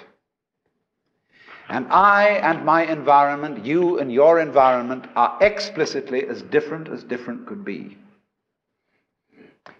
And 1.70 1.88
I 1.92 2.28
and 2.28 2.66
my 2.66 2.86
environment, 2.86 3.66
you 3.66 4.00
and 4.00 4.12
your 4.12 4.40
environment, 4.40 5.06
are 5.16 5.38
explicitly 5.42 6.28
as 6.28 6.42
different 6.42 6.90
as 6.90 7.04
different 7.04 7.48
could 7.48 7.64
be. 7.64 7.98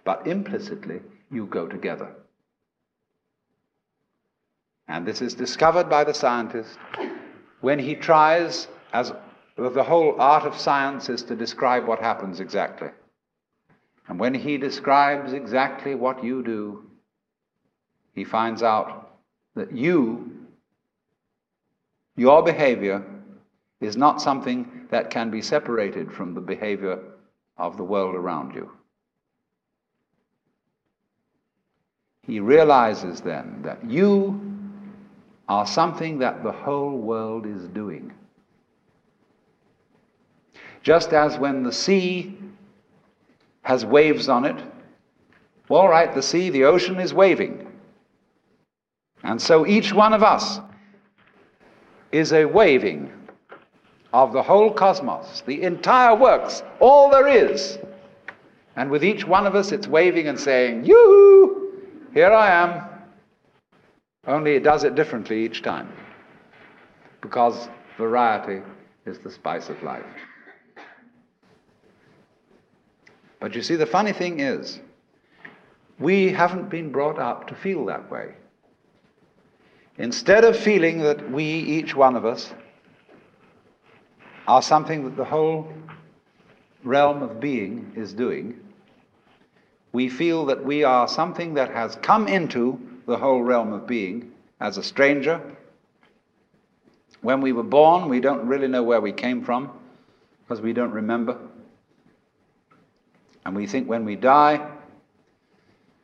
But 0.04 0.26
implicitly, 0.26 1.00
you 1.30 1.46
go 1.46 1.66
together. 1.66 2.14
And 4.88 5.06
this 5.06 5.22
is 5.22 5.34
discovered 5.34 5.88
by 5.88 6.04
the 6.04 6.14
scientist 6.14 6.78
when 7.60 7.78
he 7.78 7.94
tries, 7.94 8.68
as 8.92 9.12
the 9.56 9.84
whole 9.84 10.20
art 10.20 10.44
of 10.44 10.58
science 10.58 11.08
is 11.08 11.22
to 11.24 11.36
describe 11.36 11.86
what 11.86 12.00
happens 12.00 12.40
exactly. 12.40 12.88
And 14.08 14.18
when 14.18 14.34
he 14.34 14.58
describes 14.58 15.32
exactly 15.32 15.94
what 15.94 16.22
you 16.22 16.42
do, 16.42 16.90
he 18.14 18.24
finds 18.24 18.62
out 18.62 19.18
that 19.54 19.72
you, 19.72 20.33
your 22.16 22.42
behavior, 22.42 23.04
is 23.80 23.96
not 23.96 24.20
something 24.20 24.86
that 24.90 25.10
can 25.10 25.30
be 25.30 25.42
separated 25.42 26.12
from 26.12 26.34
the 26.34 26.40
behavior 26.40 26.98
of 27.58 27.76
the 27.76 27.84
world 27.84 28.14
around 28.14 28.54
you. 28.54 28.70
He 32.26 32.40
realizes 32.40 33.20
then 33.20 33.60
that 33.62 33.84
you 33.84 34.40
are 35.48 35.66
something 35.66 36.18
that 36.20 36.42
the 36.42 36.52
whole 36.52 36.96
world 36.96 37.46
is 37.46 37.68
doing. 37.68 38.12
Just 40.82 41.12
as 41.12 41.38
when 41.38 41.62
the 41.62 41.72
sea 41.72 42.38
has 43.62 43.84
waves 43.84 44.28
on 44.28 44.44
it, 44.44 44.56
all 45.68 45.88
right, 45.88 46.14
the 46.14 46.22
sea, 46.22 46.50
the 46.50 46.64
ocean 46.64 47.00
is 47.00 47.12
waving. 47.12 47.66
And 49.22 49.40
so 49.40 49.66
each 49.66 49.92
one 49.92 50.12
of 50.12 50.22
us 50.22 50.60
is 52.14 52.32
a 52.32 52.44
waving 52.44 53.12
of 54.12 54.32
the 54.32 54.42
whole 54.42 54.72
cosmos, 54.72 55.42
the 55.46 55.62
entire 55.62 56.14
works, 56.14 56.62
all 56.78 57.10
there 57.10 57.26
is. 57.26 57.76
And 58.76 58.88
with 58.88 59.04
each 59.04 59.26
one 59.26 59.48
of 59.48 59.56
us, 59.56 59.72
it's 59.72 59.88
waving 59.88 60.28
and 60.28 60.38
saying, 60.38 60.84
Yoo-hoo, 60.84 61.72
here 62.12 62.30
I 62.30 62.50
am. 62.50 62.84
Only 64.28 64.54
it 64.54 64.62
does 64.62 64.84
it 64.84 64.94
differently 64.94 65.44
each 65.44 65.62
time. 65.62 65.92
Because 67.20 67.68
variety 67.98 68.62
is 69.06 69.18
the 69.18 69.30
spice 69.30 69.68
of 69.68 69.82
life. 69.82 70.04
But 73.40 73.56
you 73.56 73.62
see, 73.62 73.74
the 73.74 73.86
funny 73.86 74.12
thing 74.12 74.38
is, 74.38 74.78
we 75.98 76.30
haven't 76.30 76.70
been 76.70 76.92
brought 76.92 77.18
up 77.18 77.48
to 77.48 77.56
feel 77.56 77.84
that 77.86 78.08
way. 78.08 78.34
Instead 79.98 80.44
of 80.44 80.56
feeling 80.56 80.98
that 80.98 81.30
we, 81.30 81.44
each 81.44 81.94
one 81.94 82.16
of 82.16 82.24
us, 82.24 82.52
are 84.46 84.62
something 84.62 85.04
that 85.04 85.16
the 85.16 85.24
whole 85.24 85.72
realm 86.82 87.22
of 87.22 87.40
being 87.40 87.92
is 87.94 88.12
doing, 88.12 88.60
we 89.92 90.08
feel 90.08 90.46
that 90.46 90.64
we 90.64 90.82
are 90.82 91.06
something 91.06 91.54
that 91.54 91.70
has 91.70 91.96
come 92.02 92.26
into 92.26 92.78
the 93.06 93.16
whole 93.16 93.42
realm 93.42 93.72
of 93.72 93.86
being 93.86 94.32
as 94.60 94.76
a 94.76 94.82
stranger. 94.82 95.40
When 97.20 97.40
we 97.40 97.52
were 97.52 97.62
born, 97.62 98.08
we 98.08 98.20
don't 98.20 98.46
really 98.46 98.66
know 98.66 98.82
where 98.82 99.00
we 99.00 99.12
came 99.12 99.44
from 99.44 99.70
because 100.42 100.60
we 100.60 100.72
don't 100.72 100.90
remember. 100.90 101.38
And 103.46 103.54
we 103.54 103.66
think 103.66 103.88
when 103.88 104.04
we 104.04 104.16
die, 104.16 104.68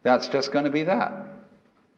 that's 0.03 0.29
just 0.29 0.53
going 0.53 0.67
to 0.67 0.71
be 0.71 0.85
that. 0.85 1.30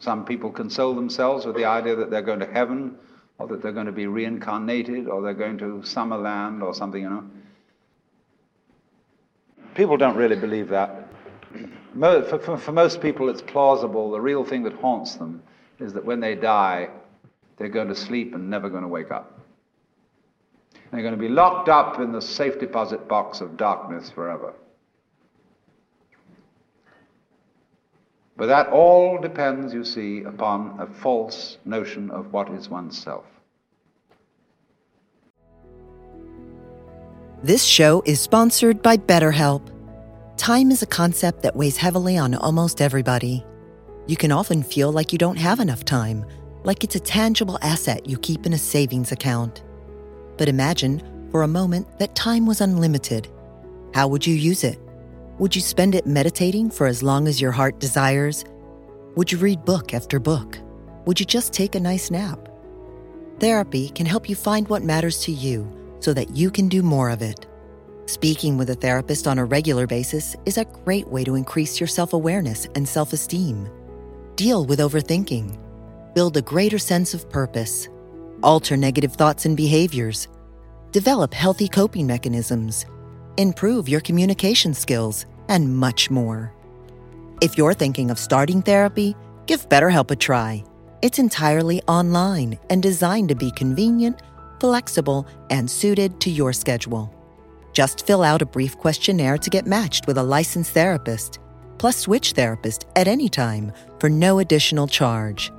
Some 0.02 0.24
people 0.24 0.50
console 0.50 0.96
themselves 0.96 1.46
with 1.46 1.54
the 1.54 1.64
idea 1.64 1.94
that 1.94 2.10
they're 2.10 2.22
going 2.22 2.40
to 2.40 2.52
heaven, 2.52 2.96
or 3.38 3.46
that 3.46 3.62
they're 3.62 3.70
going 3.70 3.86
to 3.86 3.92
be 3.92 4.08
reincarnated, 4.08 5.06
or 5.06 5.22
they're 5.22 5.32
going 5.32 5.58
to 5.58 5.80
Summerland, 5.84 6.60
or 6.60 6.74
something, 6.74 7.02
you 7.02 7.08
know. 7.08 7.24
People 9.76 9.96
don't 9.96 10.16
really 10.16 10.34
believe 10.34 10.70
that. 10.70 11.08
For, 11.96 12.38
for, 12.40 12.56
for, 12.58 12.72
most 12.72 13.00
people, 13.00 13.28
it's 13.28 13.42
plausible. 13.42 14.10
The 14.10 14.20
real 14.20 14.44
thing 14.44 14.64
that 14.64 14.72
haunts 14.72 15.14
them 15.14 15.40
is 15.78 15.92
that 15.92 16.04
when 16.04 16.18
they 16.18 16.34
die, 16.34 16.88
they're 17.56 17.68
going 17.68 17.86
to 17.86 17.94
sleep 17.94 18.34
and 18.34 18.50
never 18.50 18.68
going 18.68 18.82
to 18.82 18.88
wake 18.88 19.12
up. 19.12 19.38
They're 20.90 21.02
going 21.02 21.14
to 21.14 21.20
be 21.20 21.28
locked 21.28 21.68
up 21.68 22.00
in 22.00 22.10
the 22.10 22.20
safe 22.20 22.58
deposit 22.58 23.06
box 23.06 23.40
of 23.40 23.56
darkness 23.56 24.10
forever. 24.10 24.52
But 28.36 28.46
that 28.46 28.68
all 28.68 29.18
depends, 29.18 29.74
you 29.74 29.84
see, 29.84 30.22
upon 30.22 30.76
a 30.80 30.86
false 30.86 31.58
notion 31.64 32.10
of 32.10 32.32
what 32.32 32.50
is 32.50 32.68
oneself. 32.68 33.24
This 37.42 37.64
show 37.64 38.02
is 38.06 38.20
sponsored 38.20 38.82
by 38.82 38.96
BetterHelp. 38.96 39.68
Time 40.36 40.70
is 40.70 40.82
a 40.82 40.86
concept 40.86 41.42
that 41.42 41.56
weighs 41.56 41.76
heavily 41.76 42.16
on 42.16 42.34
almost 42.34 42.80
everybody. 42.80 43.44
You 44.06 44.16
can 44.16 44.32
often 44.32 44.62
feel 44.62 44.92
like 44.92 45.12
you 45.12 45.18
don't 45.18 45.38
have 45.38 45.60
enough 45.60 45.84
time, 45.84 46.24
like 46.64 46.84
it's 46.84 46.96
a 46.96 47.00
tangible 47.00 47.58
asset 47.62 48.08
you 48.08 48.18
keep 48.18 48.46
in 48.46 48.52
a 48.52 48.58
savings 48.58 49.12
account. 49.12 49.62
But 50.36 50.48
imagine, 50.48 51.28
for 51.30 51.42
a 51.42 51.48
moment, 51.48 51.98
that 51.98 52.14
time 52.14 52.46
was 52.46 52.60
unlimited. 52.60 53.28
How 53.94 54.08
would 54.08 54.26
you 54.26 54.34
use 54.34 54.64
it? 54.64 54.78
Would 55.42 55.56
you 55.56 55.60
spend 55.60 55.96
it 55.96 56.06
meditating 56.06 56.70
for 56.70 56.86
as 56.86 57.02
long 57.02 57.26
as 57.26 57.40
your 57.40 57.50
heart 57.50 57.80
desires? 57.80 58.44
Would 59.16 59.32
you 59.32 59.38
read 59.38 59.64
book 59.64 59.92
after 59.92 60.20
book? 60.20 60.56
Would 61.04 61.18
you 61.18 61.26
just 61.26 61.52
take 61.52 61.74
a 61.74 61.80
nice 61.80 62.12
nap? 62.12 62.48
Therapy 63.40 63.88
can 63.88 64.06
help 64.06 64.28
you 64.28 64.36
find 64.36 64.68
what 64.68 64.84
matters 64.84 65.18
to 65.24 65.32
you 65.32 65.68
so 65.98 66.14
that 66.14 66.36
you 66.36 66.48
can 66.48 66.68
do 66.68 66.80
more 66.80 67.10
of 67.10 67.22
it. 67.22 67.48
Speaking 68.06 68.56
with 68.56 68.70
a 68.70 68.76
therapist 68.76 69.26
on 69.26 69.36
a 69.40 69.44
regular 69.44 69.88
basis 69.88 70.36
is 70.46 70.58
a 70.58 70.64
great 70.84 71.08
way 71.08 71.24
to 71.24 71.34
increase 71.34 71.80
your 71.80 71.88
self 71.88 72.12
awareness 72.12 72.68
and 72.76 72.88
self 72.88 73.12
esteem. 73.12 73.68
Deal 74.36 74.64
with 74.64 74.78
overthinking. 74.78 75.58
Build 76.14 76.36
a 76.36 76.42
greater 76.42 76.78
sense 76.78 77.14
of 77.14 77.28
purpose. 77.28 77.88
Alter 78.44 78.76
negative 78.76 79.14
thoughts 79.14 79.44
and 79.44 79.56
behaviors. 79.56 80.28
Develop 80.92 81.34
healthy 81.34 81.66
coping 81.66 82.06
mechanisms. 82.06 82.86
Improve 83.38 83.88
your 83.88 84.02
communication 84.02 84.72
skills 84.74 85.26
and 85.52 85.76
much 85.76 86.10
more. 86.10 86.52
If 87.42 87.58
you're 87.58 87.74
thinking 87.74 88.10
of 88.10 88.18
starting 88.18 88.62
therapy, 88.62 89.14
give 89.46 89.68
BetterHelp 89.68 90.10
a 90.10 90.16
try. 90.16 90.64
It's 91.02 91.18
entirely 91.18 91.82
online 91.86 92.58
and 92.70 92.82
designed 92.82 93.28
to 93.28 93.34
be 93.34 93.50
convenient, 93.50 94.22
flexible, 94.60 95.26
and 95.50 95.70
suited 95.70 96.20
to 96.20 96.30
your 96.30 96.52
schedule. 96.52 97.12
Just 97.72 98.06
fill 98.06 98.22
out 98.22 98.42
a 98.42 98.46
brief 98.46 98.78
questionnaire 98.78 99.38
to 99.38 99.50
get 99.50 99.66
matched 99.66 100.06
with 100.06 100.18
a 100.18 100.22
licensed 100.22 100.72
therapist, 100.72 101.38
plus 101.78 101.96
switch 101.96 102.32
therapist 102.32 102.86
at 102.96 103.08
any 103.08 103.28
time 103.28 103.72
for 103.98 104.08
no 104.08 104.38
additional 104.38 104.86
charge. 104.86 105.50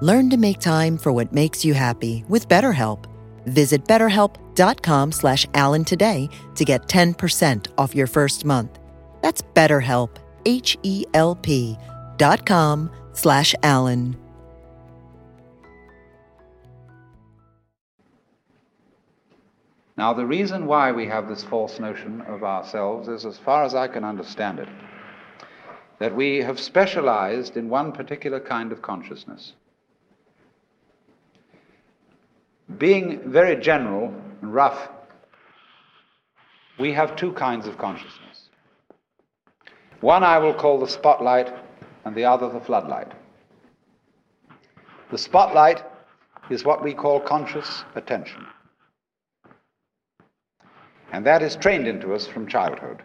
Learn 0.00 0.30
to 0.30 0.36
make 0.36 0.60
time 0.60 0.96
for 0.96 1.12
what 1.12 1.32
makes 1.32 1.64
you 1.64 1.74
happy 1.74 2.24
with 2.28 2.48
BetterHelp. 2.48 3.06
Visit 3.46 3.84
betterhelp.com 3.84 5.12
slash 5.12 5.46
Alan 5.54 5.84
today 5.84 6.28
to 6.54 6.64
get 6.64 6.86
10% 6.86 7.66
off 7.76 7.94
your 7.94 8.06
first 8.06 8.44
month. 8.44 8.78
That's 9.20 9.42
BetterHelp, 9.42 10.16
H-E-L-P 10.46 11.78
dot 12.16 12.46
com 12.46 12.90
slash 13.12 13.54
Alan. 13.62 14.16
Now, 19.96 20.14
the 20.14 20.24
reason 20.24 20.66
why 20.66 20.92
we 20.92 21.06
have 21.06 21.28
this 21.28 21.42
false 21.42 21.80
notion 21.80 22.20
of 22.28 22.44
ourselves 22.44 23.08
is, 23.08 23.24
as 23.26 23.36
far 23.36 23.64
as 23.64 23.74
I 23.74 23.88
can 23.88 24.04
understand 24.04 24.60
it, 24.60 24.68
that 25.98 26.14
we 26.14 26.36
have 26.36 26.60
specialized 26.60 27.56
in 27.56 27.68
one 27.68 27.90
particular 27.90 28.38
kind 28.38 28.70
of 28.70 28.80
consciousness. 28.80 29.54
Being 32.78 33.28
very 33.28 33.56
general 33.56 34.14
and 34.40 34.54
rough, 34.54 34.88
we 36.78 36.92
have 36.92 37.16
two 37.16 37.32
kinds 37.32 37.66
of 37.66 37.76
consciousness. 37.76 38.27
One 40.00 40.22
I 40.22 40.38
will 40.38 40.54
call 40.54 40.78
the 40.78 40.86
spotlight, 40.86 41.52
and 42.04 42.14
the 42.14 42.24
other 42.24 42.48
the 42.48 42.60
floodlight. 42.60 43.10
The 45.10 45.18
spotlight 45.18 45.82
is 46.50 46.64
what 46.64 46.84
we 46.84 46.94
call 46.94 47.20
conscious 47.20 47.84
attention. 47.96 48.46
And 51.12 51.26
that 51.26 51.42
is 51.42 51.56
trained 51.56 51.88
into 51.88 52.14
us 52.14 52.26
from 52.26 52.46
childhood 52.46 53.02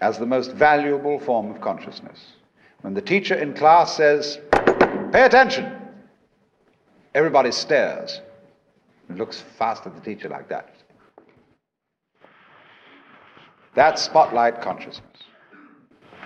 as 0.00 0.18
the 0.18 0.26
most 0.26 0.52
valuable 0.52 1.18
form 1.18 1.50
of 1.50 1.60
consciousness. 1.60 2.32
When 2.80 2.94
the 2.94 3.02
teacher 3.02 3.34
in 3.34 3.54
class 3.54 3.94
says, 3.94 4.38
Pay 5.12 5.22
attention, 5.22 5.72
everybody 7.14 7.52
stares 7.52 8.20
and 9.08 9.18
looks 9.18 9.40
fast 9.58 9.86
at 9.86 9.94
the 9.94 10.00
teacher 10.00 10.28
like 10.28 10.48
that. 10.48 10.70
That's 13.74 14.02
spotlight 14.02 14.62
consciousness 14.62 15.14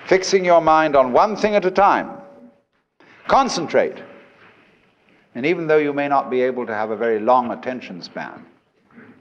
fixing 0.09 0.44
your 0.44 0.61
mind 0.61 0.96
on 0.96 1.12
one 1.12 1.36
thing 1.36 1.54
at 1.54 1.64
a 1.64 1.70
time 1.70 2.11
Concentrate. 3.28 4.02
And 5.34 5.44
even 5.44 5.66
though 5.66 5.76
you 5.76 5.92
may 5.92 6.09
not 6.09 6.30
be 6.30 6.40
able 6.40 6.66
to 6.66 6.74
have 6.74 6.90
a 6.90 6.96
very 6.96 7.20
long 7.20 7.50
attention 7.50 8.00
span, 8.00 8.44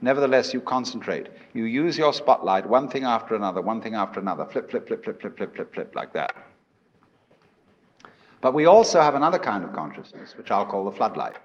nevertheless 0.00 0.54
you 0.54 0.62
concentrate. 0.62 1.28
You 1.52 1.64
use 1.64 1.98
your 1.98 2.14
spotlight 2.14 2.66
one 2.66 2.88
thing 2.88 3.04
after 3.04 3.34
another, 3.34 3.60
one 3.60 3.82
thing 3.82 3.94
after 3.94 4.18
another, 4.18 4.46
flip, 4.46 4.70
flip, 4.70 4.88
flip, 4.88 5.04
flip, 5.04 5.20
flip, 5.20 5.36
flip, 5.36 5.54
flip, 5.54 5.74
flip, 5.74 5.94
like 5.94 6.14
that. 6.14 6.34
But 8.40 8.54
we 8.54 8.64
also 8.64 9.00
have 9.00 9.14
another 9.14 9.38
kind 9.38 9.62
of 9.62 9.74
consciousness, 9.74 10.34
which 10.38 10.50
I'll 10.50 10.64
call 10.64 10.86
the 10.86 10.96
floodlight. 10.96 11.36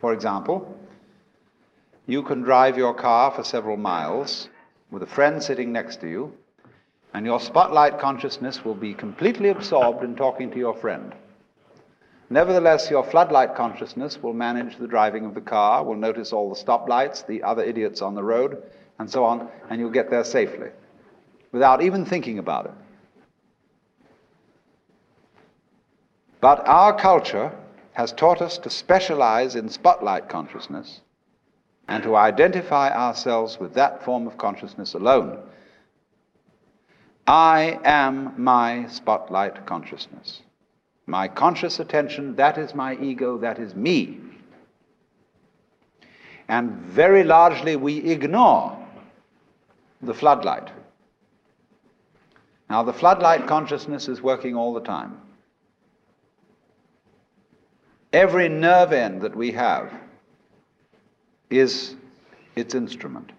For 0.00 0.14
example, 0.14 0.74
you 2.06 2.22
can 2.22 2.40
drive 2.40 2.78
your 2.78 2.94
car 2.94 3.30
for 3.32 3.44
several 3.44 3.76
miles 3.76 4.48
with 4.90 5.02
a 5.02 5.06
friend 5.06 5.42
sitting 5.42 5.72
next 5.72 6.00
to 6.00 6.08
you, 6.08 6.32
and 7.14 7.26
your 7.26 7.40
spotlight 7.40 7.98
consciousness 7.98 8.64
will 8.64 8.74
be 8.74 8.94
completely 8.94 9.50
absorbed 9.50 10.02
in 10.02 10.16
talking 10.16 10.50
to 10.50 10.58
your 10.58 10.74
friend. 10.74 11.14
Nevertheless, 12.30 12.90
your 12.90 13.04
floodlight 13.04 13.54
consciousness 13.54 14.22
will 14.22 14.32
manage 14.32 14.78
the 14.78 14.86
driving 14.86 15.26
of 15.26 15.34
the 15.34 15.40
car, 15.40 15.84
will 15.84 15.96
notice 15.96 16.32
all 16.32 16.48
the 16.48 16.58
stoplights, 16.58 17.26
the 17.26 17.42
other 17.42 17.62
idiots 17.62 18.00
on 18.00 18.14
the 18.14 18.22
road, 18.22 18.62
and 18.98 19.10
so 19.10 19.24
on, 19.24 19.48
and 19.68 19.78
you'll 19.78 19.90
get 19.90 20.08
there 20.08 20.24
safely 20.24 20.68
without 21.52 21.82
even 21.82 22.06
thinking 22.06 22.38
about 22.38 22.66
it. 22.66 22.72
But 26.40 26.66
our 26.66 26.98
culture 26.98 27.52
has 27.92 28.12
taught 28.12 28.40
us 28.40 28.56
to 28.58 28.70
specialize 28.70 29.54
in 29.54 29.68
spotlight 29.68 30.28
consciousness 30.28 31.02
and 31.88 32.02
to 32.02 32.16
identify 32.16 32.90
ourselves 32.90 33.60
with 33.60 33.74
that 33.74 34.02
form 34.02 34.26
of 34.26 34.38
consciousness 34.38 34.94
alone. 34.94 35.38
I 37.26 37.78
am 37.84 38.34
my 38.36 38.86
spotlight 38.88 39.64
consciousness. 39.66 40.42
My 41.06 41.28
conscious 41.28 41.78
attention, 41.80 42.36
that 42.36 42.58
is 42.58 42.74
my 42.74 42.96
ego, 42.96 43.38
that 43.38 43.58
is 43.58 43.74
me. 43.74 44.18
And 46.48 46.72
very 46.72 47.24
largely 47.24 47.76
we 47.76 47.98
ignore 47.98 48.78
the 50.00 50.14
floodlight. 50.14 50.70
Now, 52.68 52.82
the 52.82 52.92
floodlight 52.92 53.46
consciousness 53.46 54.08
is 54.08 54.22
working 54.22 54.56
all 54.56 54.72
the 54.72 54.80
time. 54.80 55.20
Every 58.12 58.48
nerve 58.48 58.92
end 58.92 59.22
that 59.22 59.36
we 59.36 59.52
have 59.52 59.92
is 61.50 61.94
its 62.56 62.74
instrument. 62.74 63.32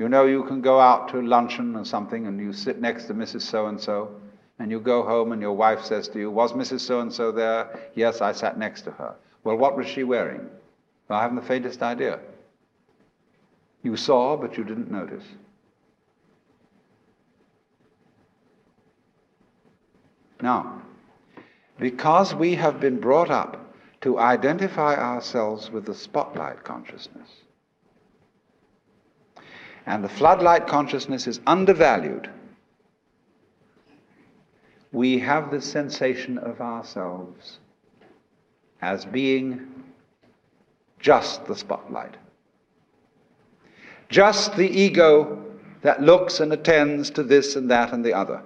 You 0.00 0.08
know, 0.08 0.24
you 0.24 0.44
can 0.44 0.62
go 0.62 0.80
out 0.80 1.10
to 1.10 1.20
luncheon 1.20 1.76
or 1.76 1.84
something 1.84 2.26
and 2.26 2.40
you 2.40 2.54
sit 2.54 2.80
next 2.80 3.04
to 3.08 3.12
Mrs. 3.12 3.42
So 3.42 3.66
and 3.66 3.78
so, 3.78 4.18
and 4.58 4.70
you 4.70 4.80
go 4.80 5.02
home 5.02 5.32
and 5.32 5.42
your 5.42 5.52
wife 5.52 5.84
says 5.84 6.08
to 6.08 6.18
you, 6.18 6.30
Was 6.30 6.54
Mrs. 6.54 6.80
So 6.80 7.00
and 7.00 7.12
so 7.12 7.30
there? 7.30 7.78
Yes, 7.94 8.22
I 8.22 8.32
sat 8.32 8.58
next 8.58 8.80
to 8.82 8.92
her. 8.92 9.14
Well, 9.44 9.58
what 9.58 9.76
was 9.76 9.86
she 9.86 10.02
wearing? 10.02 10.48
Well, 11.06 11.18
I 11.18 11.22
haven't 11.22 11.36
the 11.36 11.42
faintest 11.42 11.82
idea. 11.82 12.18
You 13.82 13.94
saw, 13.94 14.38
but 14.38 14.56
you 14.56 14.64
didn't 14.64 14.90
notice. 14.90 15.24
Now, 20.40 20.80
because 21.78 22.34
we 22.34 22.54
have 22.54 22.80
been 22.80 23.00
brought 23.00 23.30
up 23.30 23.74
to 24.00 24.18
identify 24.18 24.94
ourselves 24.94 25.70
with 25.70 25.84
the 25.84 25.94
spotlight 25.94 26.64
consciousness, 26.64 27.28
and 29.86 30.04
the 30.04 30.08
floodlight 30.08 30.66
consciousness 30.66 31.26
is 31.26 31.40
undervalued, 31.46 32.28
we 34.92 35.18
have 35.18 35.50
the 35.50 35.60
sensation 35.60 36.38
of 36.38 36.60
ourselves 36.60 37.58
as 38.82 39.04
being 39.04 39.84
just 40.98 41.44
the 41.46 41.56
spotlight. 41.56 42.16
Just 44.08 44.56
the 44.56 44.68
ego 44.68 45.44
that 45.82 46.02
looks 46.02 46.40
and 46.40 46.52
attends 46.52 47.10
to 47.10 47.22
this 47.22 47.56
and 47.56 47.70
that 47.70 47.92
and 47.92 48.04
the 48.04 48.12
other. 48.12 48.42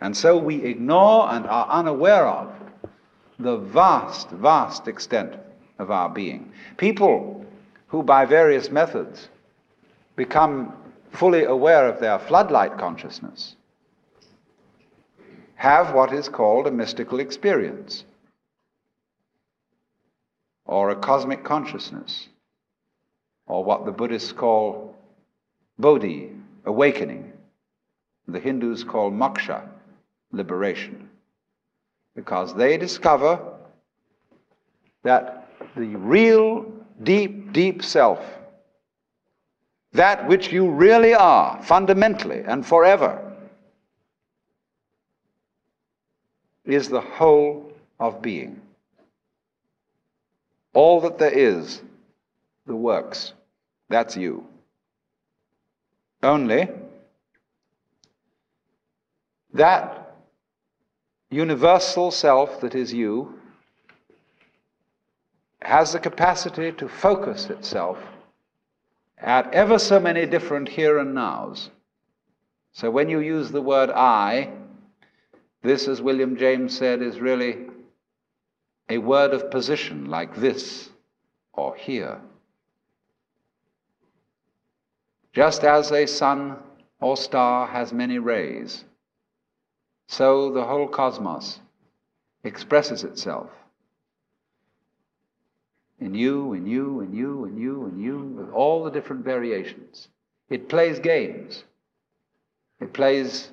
And 0.00 0.16
so 0.16 0.36
we 0.36 0.64
ignore 0.64 1.30
and 1.30 1.46
are 1.46 1.68
unaware 1.68 2.26
of 2.26 2.52
the 3.38 3.56
vast, 3.56 4.30
vast 4.30 4.88
extent 4.88 5.34
of 5.78 5.90
our 5.90 6.08
being. 6.08 6.52
People 6.76 7.44
who, 7.88 8.02
by 8.02 8.24
various 8.24 8.70
methods, 8.70 9.28
become 10.16 10.72
fully 11.12 11.44
aware 11.44 11.88
of 11.88 12.00
their 12.00 12.18
floodlight 12.18 12.78
consciousness 12.78 13.56
have 15.58 15.92
what 15.92 16.12
is 16.12 16.28
called 16.28 16.68
a 16.68 16.70
mystical 16.70 17.18
experience 17.18 18.04
or 20.66 20.90
a 20.90 20.96
cosmic 20.96 21.42
consciousness 21.42 22.28
or 23.48 23.64
what 23.64 23.84
the 23.84 23.90
Buddhists 23.90 24.30
call 24.30 24.94
bodhi, 25.78 26.30
awakening. 26.64 27.32
The 28.28 28.38
Hindus 28.38 28.84
call 28.84 29.10
moksha, 29.10 29.66
liberation. 30.30 31.08
Because 32.14 32.54
they 32.54 32.76
discover 32.76 33.40
that 35.02 35.48
the 35.76 35.96
real, 35.96 36.70
deep, 37.02 37.52
deep 37.52 37.82
self, 37.82 38.20
that 39.92 40.28
which 40.28 40.52
you 40.52 40.70
really 40.70 41.14
are, 41.14 41.62
fundamentally 41.62 42.42
and 42.46 42.64
forever, 42.64 43.24
is 46.64 46.88
the 46.88 47.00
whole 47.00 47.72
of 47.98 48.20
being. 48.20 48.60
All 50.74 51.00
that 51.00 51.18
there 51.18 51.32
is, 51.32 51.80
the 52.66 52.76
works. 52.76 53.32
That's 53.88 54.16
you. 54.16 54.46
Only 56.22 56.68
that 59.54 60.14
universal 61.30 62.10
self 62.10 62.60
that 62.60 62.74
is 62.74 62.92
you 62.92 63.37
has 65.68 65.92
the 65.92 66.00
capacity 66.00 66.72
to 66.72 66.88
focus 66.88 67.50
itself 67.50 67.98
at 69.18 69.52
ever 69.52 69.78
so 69.78 70.00
many 70.00 70.24
different 70.24 70.66
here 70.66 70.98
and 70.98 71.14
nows. 71.14 71.68
So 72.72 72.90
when 72.90 73.10
you 73.10 73.20
use 73.20 73.50
the 73.50 73.60
word 73.60 73.90
I, 73.90 74.50
this, 75.62 75.86
as 75.86 76.00
William 76.00 76.38
James 76.38 76.74
said, 76.74 77.02
is 77.02 77.20
really 77.20 77.66
a 78.88 78.96
word 78.96 79.34
of 79.34 79.50
position 79.50 80.06
like 80.06 80.34
this 80.36 80.88
or 81.52 81.76
here. 81.76 82.18
Just 85.34 85.64
as 85.64 85.92
a 85.92 86.06
sun 86.06 86.56
or 86.98 87.14
star 87.18 87.66
has 87.66 87.92
many 87.92 88.18
rays, 88.18 88.84
so 90.06 90.50
the 90.50 90.64
whole 90.64 90.88
cosmos 90.88 91.60
expresses 92.42 93.04
itself 93.04 93.50
in 96.00 96.14
you, 96.14 96.52
and 96.52 96.68
you, 96.68 97.00
and 97.00 97.14
you, 97.14 97.44
and 97.44 97.58
you, 97.58 97.84
and 97.84 98.02
you, 98.02 98.18
with 98.36 98.50
all 98.50 98.84
the 98.84 98.90
different 98.90 99.24
variations. 99.24 100.08
It 100.48 100.68
plays 100.68 100.98
games. 100.98 101.64
It 102.80 102.92
plays 102.92 103.50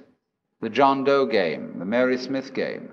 the 0.62 0.70
John 0.70 1.04
Doe 1.04 1.26
game, 1.26 1.80
the 1.80 1.86
Mary 1.86 2.18
Smith 2.18 2.54
game. 2.54 2.92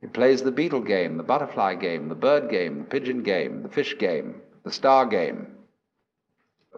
It 0.00 0.12
plays 0.12 0.42
the 0.42 0.52
beetle 0.52 0.80
game, 0.80 1.16
the 1.16 1.22
butterfly 1.22 1.74
game, 1.74 2.08
the 2.08 2.14
bird 2.14 2.50
game, 2.50 2.78
the 2.78 2.84
pigeon 2.84 3.22
game, 3.22 3.62
the 3.62 3.68
fish 3.68 3.98
game, 3.98 4.40
the 4.64 4.72
star 4.72 5.06
game. 5.06 5.48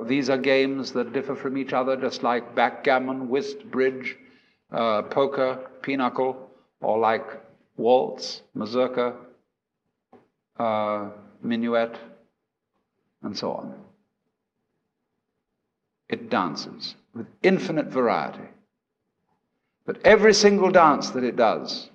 These 0.03 0.31
are 0.31 0.39
games 0.39 0.93
that 0.93 1.13
differ 1.13 1.37
from 1.37 1.59
each 1.59 1.73
other, 1.73 1.97
just 1.97 2.23
like 2.23 2.55
backgammon, 2.55 3.29
whist, 3.29 3.71
bridge, 3.71 4.17
uh, 4.73 5.03
poker, 5.03 5.69
pinochle, 5.83 6.51
or 6.81 6.99
like 6.99 7.27
waltz, 7.77 8.43
mazurka, 8.55 9.15
uh, 10.59 11.11
minuet, 11.43 11.97
and 13.22 13.36
so 13.36 13.53
on. 13.53 13.74
It 16.09 16.30
dances 16.30 16.95
with 17.14 17.26
infinite 17.43 17.86
variety. 17.86 18.49
But 19.84 19.99
every 20.05 20.34
single 20.34 20.70
dance 20.70 21.11
that 21.11 21.24
it 21.24 21.36
does, 21.36 21.88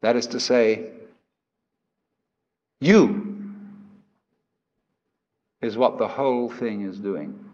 that 0.00 0.16
is 0.16 0.26
to 0.28 0.40
say, 0.40 0.90
you 2.80 3.24
is 5.60 5.76
what 5.76 5.98
the 5.98 6.06
whole 6.06 6.48
thing 6.50 6.82
is 6.82 6.98
doing. 6.98 7.44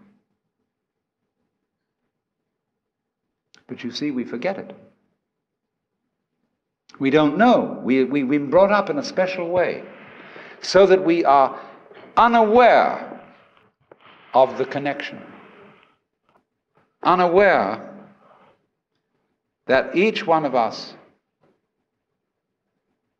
But 3.66 3.82
you 3.82 3.90
see, 3.90 4.10
we 4.10 4.24
forget 4.24 4.58
it. 4.58 4.76
We 6.98 7.10
don't 7.10 7.38
know. 7.38 7.80
We, 7.82 8.04
we, 8.04 8.22
we've 8.24 8.40
been 8.40 8.50
brought 8.50 8.70
up 8.70 8.90
in 8.90 8.98
a 8.98 9.04
special 9.04 9.48
way 9.48 9.84
so 10.64 10.86
that 10.86 11.04
we 11.04 11.24
are 11.24 11.60
unaware 12.16 13.20
of 14.32 14.58
the 14.58 14.64
connection, 14.64 15.20
unaware 17.02 17.90
that 19.66 19.94
each 19.94 20.26
one 20.26 20.44
of 20.44 20.54
us 20.54 20.94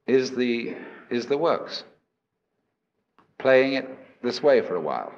is 0.06 0.30
the, 0.32 0.74
is 1.10 1.26
the 1.26 1.38
works, 1.38 1.84
playing 3.38 3.74
it 3.74 3.88
this 4.22 4.42
way 4.42 4.60
for 4.60 4.76
a 4.76 4.80
while. 4.80 5.12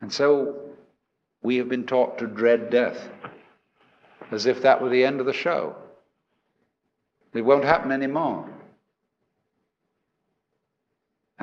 And 0.00 0.12
so 0.12 0.56
we 1.42 1.56
have 1.56 1.68
been 1.68 1.86
taught 1.86 2.18
to 2.18 2.26
dread 2.26 2.70
death 2.70 3.08
as 4.30 4.46
if 4.46 4.62
that 4.62 4.82
were 4.82 4.88
the 4.88 5.04
end 5.04 5.20
of 5.20 5.26
the 5.26 5.32
show. 5.32 5.76
It 7.32 7.42
won't 7.42 7.64
happen 7.64 7.90
anymore. 7.90 8.48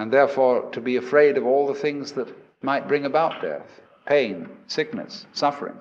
And 0.01 0.11
therefore, 0.11 0.67
to 0.71 0.81
be 0.81 0.95
afraid 0.95 1.37
of 1.37 1.45
all 1.45 1.67
the 1.67 1.79
things 1.79 2.13
that 2.13 2.27
might 2.63 2.87
bring 2.87 3.05
about 3.05 3.39
death 3.39 3.81
pain, 4.07 4.49
sickness, 4.65 5.27
suffering. 5.31 5.77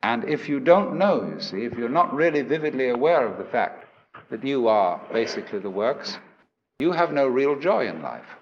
And 0.00 0.22
if 0.22 0.48
you 0.48 0.60
don't 0.60 0.96
know, 0.96 1.28
you 1.28 1.40
see, 1.40 1.64
if 1.64 1.76
you're 1.76 1.88
not 1.88 2.14
really 2.14 2.42
vividly 2.42 2.88
aware 2.88 3.26
of 3.26 3.36
the 3.36 3.50
fact 3.50 3.84
that 4.30 4.44
you 4.44 4.68
are 4.68 5.00
basically 5.12 5.58
the 5.58 5.68
works, 5.68 6.16
you 6.78 6.92
have 6.92 7.12
no 7.12 7.26
real 7.26 7.58
joy 7.58 7.88
in 7.88 8.00
life. 8.00 8.36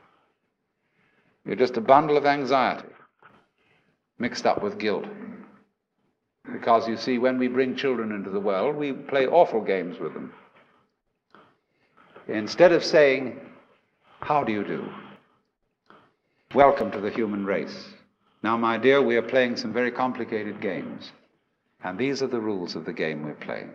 You're 1.47 1.57
just 1.57 1.79
a 1.79 1.81
bundle 1.81 2.19
of 2.19 2.27
anxiety 2.27 2.93
mixed 4.19 4.45
up 4.45 4.63
with 4.63 4.79
guilt. 4.79 5.07
Because 6.53 6.87
you 6.87 6.99
see, 6.99 7.17
when 7.17 7.39
we 7.39 7.49
bring 7.49 7.75
children 7.75 8.13
into 8.13 8.29
the 8.29 8.39
world, 8.39 8.77
we 8.77 8.93
play 8.93 9.27
awful 9.27 9.63
games 9.63 9.99
with 9.99 10.13
them. 10.13 10.35
Instead 12.31 12.71
of 12.71 12.85
saying, 12.85 13.41
How 14.21 14.45
do 14.45 14.53
you 14.53 14.63
do? 14.63 14.89
Welcome 16.55 16.93
to 16.93 17.01
the 17.01 17.11
human 17.11 17.45
race. 17.45 17.89
Now, 18.45 18.57
my 18.57 18.79
dear, 18.79 19.03
we 19.03 19.17
are 19.17 19.23
playing 19.23 19.57
some 19.57 19.73
very 19.73 19.91
complicated 19.91 20.61
games. 20.61 21.11
And 21.83 21.99
these 21.99 22.23
are 22.23 22.29
the 22.29 22.41
rules 22.41 22.77
of 22.77 22.85
the 22.85 22.93
game 22.93 23.25
we're 23.25 23.35
playing. 23.35 23.73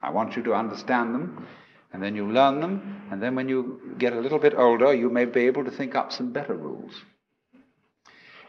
I 0.00 0.10
want 0.10 0.36
you 0.36 0.44
to 0.44 0.54
understand 0.54 1.12
them, 1.12 1.44
and 1.92 2.00
then 2.00 2.14
you 2.14 2.30
learn 2.30 2.60
them, 2.60 3.02
and 3.10 3.20
then 3.20 3.34
when 3.34 3.48
you 3.48 3.96
get 3.98 4.12
a 4.12 4.20
little 4.20 4.38
bit 4.38 4.54
older, 4.56 4.94
you 4.94 5.10
may 5.10 5.24
be 5.24 5.46
able 5.46 5.64
to 5.64 5.70
think 5.70 5.96
up 5.96 6.12
some 6.12 6.32
better 6.32 6.54
rules. 6.54 6.92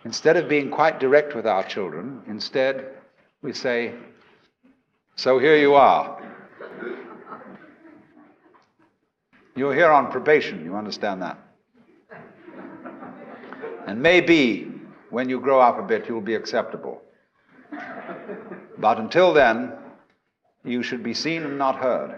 Instead 0.06 0.38
of 0.38 0.48
being 0.48 0.70
quite 0.70 1.00
direct 1.00 1.34
with 1.36 1.48
our 1.48 1.64
children, 1.64 2.22
instead 2.28 2.86
we 3.42 3.52
say, 3.52 3.96
So 5.16 5.40
here 5.40 5.58
you 5.58 5.74
are. 5.74 6.33
You're 9.56 9.74
here 9.74 9.92
on 9.92 10.12
probation, 10.12 10.66
you 10.66 10.76
understand 10.76 11.22
that? 11.22 11.38
And 13.86 14.02
maybe 14.02 14.72
when 15.12 15.30
you 15.30 15.40
grow 15.40 15.60
up 15.60 15.78
a 15.78 15.84
bit, 15.84 16.08
you'll 16.08 16.22
be 16.22 16.34
acceptable. 16.34 17.02
But 18.78 18.98
until 18.98 19.34
then, 19.34 19.74
you 20.66 20.82
should 20.82 21.04
be 21.04 21.14
seen 21.14 21.44
and 21.44 21.58
not 21.58 21.76
heard. 21.76 22.16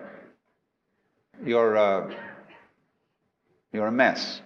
You're, 1.44 1.78
uh, 1.78 2.14
you're 3.74 3.88
a 3.88 3.92
mess. 3.92 4.42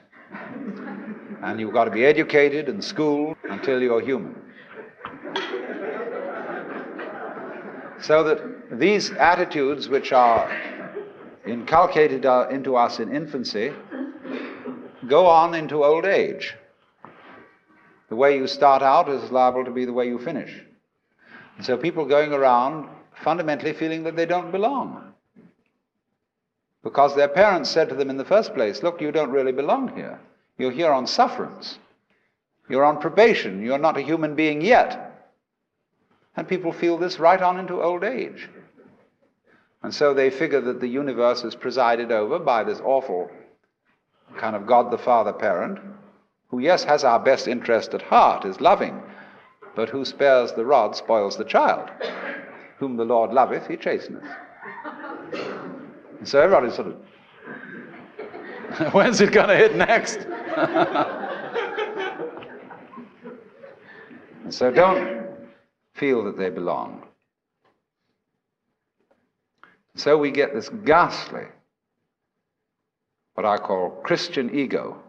And 1.43 1.59
you've 1.59 1.73
got 1.73 1.85
to 1.85 1.91
be 1.91 2.05
educated 2.05 2.69
and 2.69 2.83
schooled 2.83 3.37
until 3.43 3.81
you're 3.81 4.01
human. 4.01 4.35
So 8.01 8.23
that 8.23 8.79
these 8.79 9.11
attitudes, 9.11 9.89
which 9.89 10.11
are 10.11 10.49
inculcated 11.51 12.25
uh, 12.25 12.47
into 12.49 12.75
us 12.75 12.99
in 12.99 13.13
infancy, 13.13 13.73
go 15.07 15.25
on 15.25 15.55
into 15.55 15.83
old 15.83 16.05
age. 16.05 16.55
The 18.09 18.15
way 18.15 18.37
you 18.37 18.47
start 18.47 18.81
out 18.81 19.09
is 19.09 19.31
liable 19.31 19.65
to 19.65 19.71
be 19.71 19.85
the 19.85 19.93
way 19.93 20.07
you 20.07 20.17
finish. 20.17 20.63
And 21.57 21.65
so 21.65 21.77
people 21.77 22.05
going 22.05 22.33
around 22.33 22.89
fundamentally 23.23 23.73
feeling 23.73 24.03
that 24.03 24.15
they 24.15 24.25
don't 24.25 24.51
belong. 24.51 25.13
Because 26.83 27.15
their 27.15 27.27
parents 27.27 27.69
said 27.69 27.89
to 27.89 27.95
them 27.95 28.09
in 28.09 28.17
the 28.17 28.25
first 28.25 28.53
place, 28.53 28.81
Look, 28.81 29.01
you 29.01 29.11
don't 29.11 29.31
really 29.31 29.51
belong 29.51 29.95
here. 29.95 30.19
You're 30.57 30.71
here 30.71 30.91
on 30.91 31.05
sufferance. 31.05 31.77
You're 32.69 32.85
on 32.85 32.99
probation. 32.99 33.63
You're 33.63 33.77
not 33.77 33.97
a 33.97 34.01
human 34.01 34.35
being 34.35 34.61
yet. 34.61 35.31
And 36.35 36.47
people 36.47 36.71
feel 36.71 36.97
this 36.97 37.19
right 37.19 37.41
on 37.41 37.59
into 37.59 37.81
old 37.81 38.03
age. 38.03 38.47
And 39.81 39.93
so 39.93 40.13
they 40.13 40.29
figure 40.29 40.61
that 40.61 40.81
the 40.81 40.87
universe 40.87 41.43
is 41.43 41.55
presided 41.55 42.11
over 42.11 42.37
by 42.37 42.63
this 42.63 42.81
awful 42.83 43.31
kind 44.37 44.55
of 44.55 44.67
God 44.67 44.91
the 44.91 44.97
Father 44.97 45.33
parent, 45.33 45.79
who, 46.49 46.59
yes, 46.59 46.83
has 46.83 47.03
our 47.03 47.19
best 47.19 47.47
interest 47.47 47.93
at 47.93 48.01
heart, 48.01 48.45
is 48.45 48.59
loving, 48.59 49.01
but 49.75 49.89
who 49.89 50.03
spares 50.03 50.51
the 50.53 50.65
rod 50.65 50.95
spoils 50.95 51.37
the 51.37 51.45
child. 51.45 51.89
Whom 52.77 52.97
the 52.97 53.05
Lord 53.05 53.31
loveth, 53.31 53.67
he 53.67 53.77
chasteneth. 53.77 54.23
And 56.19 56.27
so 56.27 56.41
everybody's 56.41 56.75
sort 56.75 56.87
of, 56.87 56.95
when's 58.93 59.21
it 59.21 59.31
going 59.31 59.49
to 59.49 59.55
hit 59.55 59.75
next? 59.75 60.17
and 64.43 64.53
so 64.53 64.71
don't 64.71 65.27
feel 65.93 66.23
that 66.25 66.37
they 66.37 66.49
belong. 66.49 67.08
So 69.99 70.17
we 70.17 70.31
get 70.31 70.53
this 70.53 70.69
ghastly, 70.69 71.43
what 73.33 73.45
I 73.45 73.57
call 73.57 73.89
Christian 73.89 74.57
ego. 74.57 75.03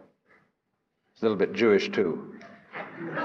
It's 1.13 1.21
a 1.21 1.25
little 1.25 1.37
bit 1.37 1.53
Jewish 1.53 1.89
too. 1.89 2.35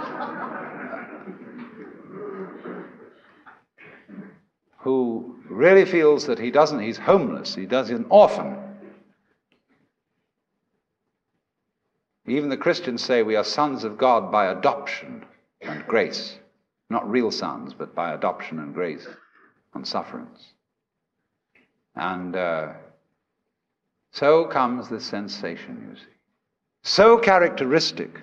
who 4.79 5.41
really 5.51 5.85
feels 5.85 6.27
that 6.27 6.39
he 6.39 6.53
doesn't, 6.53 6.79
he's 6.79 6.99
homeless, 6.99 7.57
he 7.57 7.67
does, 7.67 7.89
he's 7.89 7.99
an 7.99 8.07
orphan. 8.11 8.57
Even 12.29 12.49
the 12.49 12.57
Christians 12.57 13.03
say 13.03 13.25
we 13.25 13.35
are 13.35 13.43
sons 13.43 13.83
of 13.83 13.99
God 13.99 14.31
by 14.31 14.47
adoption 14.53 15.25
and 15.61 15.85
grace. 15.89 16.39
Not 16.91 17.11
real 17.11 17.33
sons, 17.33 17.75
but 17.75 17.93
by 17.93 18.13
adoption 18.15 18.61
and 18.61 18.73
grace 18.73 19.09
and 19.75 19.85
sufferance. 19.85 20.53
And 21.97 22.37
uh, 22.37 22.73
so 24.13 24.45
comes 24.45 24.89
the 24.89 25.01
sensation, 25.01 25.89
you 25.91 25.97
see. 25.97 26.13
So 26.83 27.19
characteristic 27.19 28.21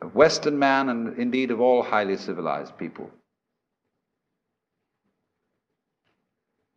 of 0.00 0.14
Western 0.14 0.58
man 0.58 0.88
and 0.88 1.18
indeed 1.18 1.50
of 1.50 1.60
all 1.60 1.82
highly 1.82 2.16
civilized 2.16 2.78
people. 2.78 3.10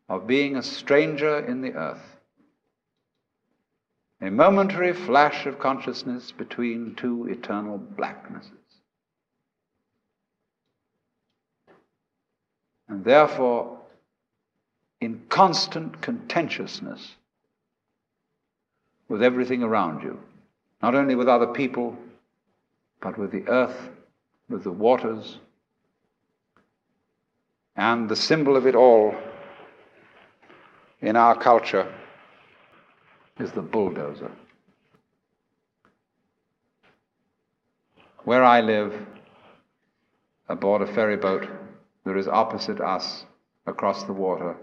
of 0.08 0.28
being 0.28 0.56
a 0.56 0.64
stranger 0.64 1.40
in 1.40 1.62
the 1.62 1.74
earth. 1.74 2.18
A 4.22 4.30
momentary 4.30 4.94
flash 4.94 5.46
of 5.46 5.60
consciousness 5.60 6.32
between 6.32 6.96
two 6.96 7.28
eternal 7.28 7.78
blacknesses. 7.78 8.52
And 12.88 13.04
therefore, 13.04 13.75
in 15.06 15.22
constant 15.30 16.02
contentiousness 16.02 17.16
with 19.08 19.22
everything 19.22 19.62
around 19.62 20.02
you, 20.02 20.20
not 20.82 20.96
only 20.96 21.14
with 21.14 21.30
other 21.30 21.46
people, 21.46 21.96
but 23.02 23.16
with 23.16 23.32
the 23.32 23.48
earth, 23.48 23.90
with 24.50 24.64
the 24.64 24.72
waters, 24.72 25.38
and 27.76 28.10
the 28.10 28.16
symbol 28.16 28.58
of 28.58 28.66
it 28.66 28.74
all 28.74 29.14
in 31.02 31.16
our 31.16 31.38
culture 31.38 31.94
is 33.40 33.52
the 33.52 33.62
bulldozer. 33.62 34.32
Where 38.24 38.44
I 38.44 38.62
live, 38.62 38.92
aboard 40.50 40.82
a 40.82 40.88
ferry 40.88 41.18
boat, 41.18 41.48
there 42.06 42.18
is 42.18 42.28
opposite 42.28 42.82
us, 42.82 43.26
across 43.68 44.04
the 44.04 44.14
water, 44.14 44.56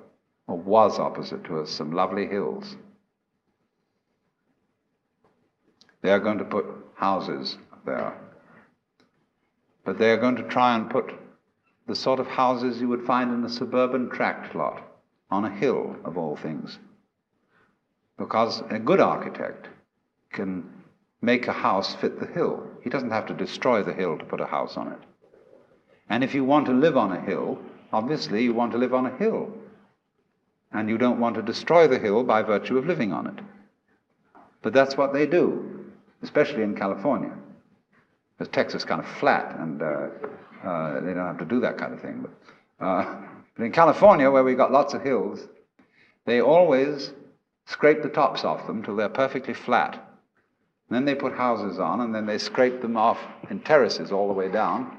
or 0.47 0.57
was 0.57 0.99
opposite 0.99 1.45
to 1.45 1.61
us, 1.61 1.71
some 1.71 1.93
lovely 1.93 2.27
hills. 2.27 2.77
They 6.03 6.11
are 6.11 6.19
going 6.19 6.39
to 6.39 6.45
put 6.45 6.67
houses 6.95 7.57
there. 7.87 8.17
But 9.85 9.99
they 9.99 10.11
are 10.11 10.17
going 10.17 10.37
to 10.37 10.43
try 10.43 10.77
and 10.77 10.91
put 10.91 11.13
the 11.87 11.95
sort 11.95 12.21
of 12.21 12.27
houses 12.27 12.81
you 12.81 12.89
would 12.89 13.05
find 13.05 13.33
in 13.33 13.45
a 13.45 13.49
suburban 13.49 14.09
tract 14.11 14.55
lot 14.55 14.83
on 15.31 15.45
a 15.45 15.51
hill, 15.51 15.97
of 16.05 16.19
all 16.19 16.37
things. 16.37 16.79
Because 18.19 18.63
a 18.71 18.79
good 18.79 19.01
architect 19.01 19.69
can 20.33 20.69
make 21.21 21.47
a 21.47 21.53
house 21.53 21.95
fit 21.95 22.21
the 22.21 22.27
hill. 22.27 22.67
He 22.83 22.91
doesn't 22.91 23.11
have 23.11 23.27
to 23.27 23.35
destroy 23.35 23.83
the 23.83 23.95
hill 23.95 24.19
to 24.19 24.25
put 24.25 24.41
a 24.41 24.47
house 24.47 24.77
on 24.77 24.93
it. 24.93 24.99
And 26.09 26.23
if 26.23 26.35
you 26.35 26.45
want 26.45 26.67
to 26.67 26.73
live 26.73 26.97
on 26.97 27.13
a 27.13 27.21
hill, 27.21 27.59
obviously 27.93 28.43
you 28.43 28.53
want 28.53 28.73
to 28.73 28.79
live 28.79 28.93
on 28.93 29.07
a 29.07 29.17
hill. 29.17 29.53
And 30.75 30.89
you 30.89 30.99
don't 30.99 31.21
want 31.21 31.37
to 31.37 31.43
destroy 31.43 31.87
the 31.87 31.99
hill 31.99 32.25
by 32.25 32.43
virtue 32.43 32.79
of 32.79 32.87
living 32.87 33.13
on 33.13 33.27
it. 33.27 33.45
But 34.63 34.73
that's 34.73 34.97
what 34.97 35.13
they 35.13 35.27
do, 35.27 35.85
especially 36.23 36.63
in 36.63 36.75
California. 36.75 37.33
because 38.39 38.53
Texas 38.53 38.83
is 38.83 38.85
kind 38.85 39.01
of 39.01 39.07
flat 39.19 39.57
and 39.59 39.83
uh, 39.83 40.09
uh, 40.65 41.01
they 41.01 41.13
don't 41.15 41.27
have 41.27 41.39
to 41.39 41.45
do 41.45 41.61
that 41.61 41.79
kind 41.79 41.93
of 41.93 42.01
thing. 42.01 42.25
But, 42.79 42.85
uh, 42.85 43.17
but 43.57 43.65
in 43.65 43.73
California, 43.73 44.31
where 44.31 44.45
we've 44.45 44.57
got 44.57 44.73
lots 44.73 44.95
of 44.95 45.03
hills, 45.03 45.47
they 46.25 46.41
always 46.41 47.13
scrape 47.67 48.03
the 48.03 48.09
tops 48.09 48.45
off 48.45 48.67
them 48.67 48.83
till 48.83 48.97
they're 48.97 49.09
perfectly 49.09 49.55
flat. 49.55 49.95
And 49.95 50.97
then 50.97 51.05
they 51.05 51.15
put 51.15 51.33
houses 51.33 51.79
on, 51.79 52.01
and 52.01 52.15
then 52.15 52.27
they 52.27 52.39
scrape 52.39 52.83
them 52.83 52.97
off 52.97 53.19
in 53.51 53.61
terraces 53.61 54.13
all 54.13 54.29
the 54.29 54.35
way 54.35 54.51
down. 54.51 54.97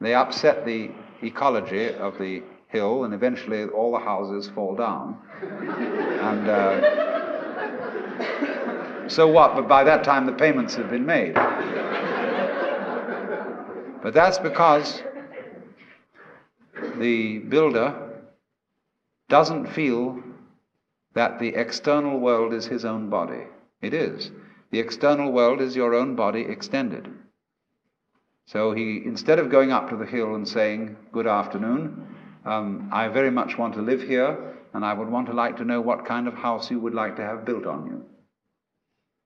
They 0.00 0.14
upset 0.14 0.64
the 0.64 0.90
ecology 1.22 1.94
of 1.94 2.18
the 2.18 2.42
hill, 2.72 3.04
and 3.04 3.14
eventually 3.14 3.64
all 3.66 3.92
the 3.92 4.00
houses 4.00 4.48
fall 4.54 4.74
down. 4.74 5.18
and 5.42 6.48
uh, 6.48 7.02
so 9.08 9.28
what? 9.28 9.54
But 9.54 9.68
by 9.68 9.84
that 9.84 10.02
time, 10.02 10.26
the 10.26 10.32
payments 10.32 10.74
have 10.76 10.90
been 10.90 11.06
made. 11.06 11.34
But 14.02 14.14
that's 14.14 14.38
because 14.38 15.02
the 16.98 17.38
builder 17.38 17.94
doesn't 19.28 19.66
feel 19.66 20.20
that 21.14 21.38
the 21.38 21.48
external 21.48 22.18
world 22.18 22.52
is 22.52 22.66
his 22.66 22.84
own 22.84 23.08
body. 23.10 23.44
It 23.80 23.94
is. 23.94 24.30
The 24.70 24.80
external 24.80 25.30
world 25.30 25.60
is 25.60 25.76
your 25.76 25.94
own 25.94 26.16
body 26.16 26.40
extended. 26.40 27.08
So 28.46 28.72
he, 28.72 29.02
instead 29.04 29.38
of 29.38 29.50
going 29.50 29.70
up 29.70 29.90
to 29.90 29.96
the 29.96 30.06
hill 30.06 30.34
and 30.34 30.48
saying, 30.48 30.96
Good 31.12 31.26
afternoon, 31.26 32.11
um, 32.44 32.88
I 32.92 33.08
very 33.08 33.30
much 33.30 33.58
want 33.58 33.74
to 33.74 33.82
live 33.82 34.02
here, 34.02 34.56
and 34.74 34.84
I 34.84 34.92
would 34.92 35.08
want 35.08 35.26
to 35.26 35.32
like 35.32 35.56
to 35.58 35.64
know 35.64 35.80
what 35.80 36.06
kind 36.06 36.26
of 36.26 36.34
house 36.34 36.70
you 36.70 36.80
would 36.80 36.94
like 36.94 37.16
to 37.16 37.22
have 37.22 37.44
built 37.44 37.66
on 37.66 37.86
you. 37.86 38.04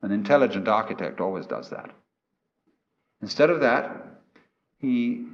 An 0.02 0.12
intelligent 0.12 0.68
architect 0.68 1.20
always 1.20 1.46
does 1.46 1.70
that. 1.70 1.90
Instead 3.22 3.50
of 3.50 3.60
that, 3.60 3.90
he 4.78 5.26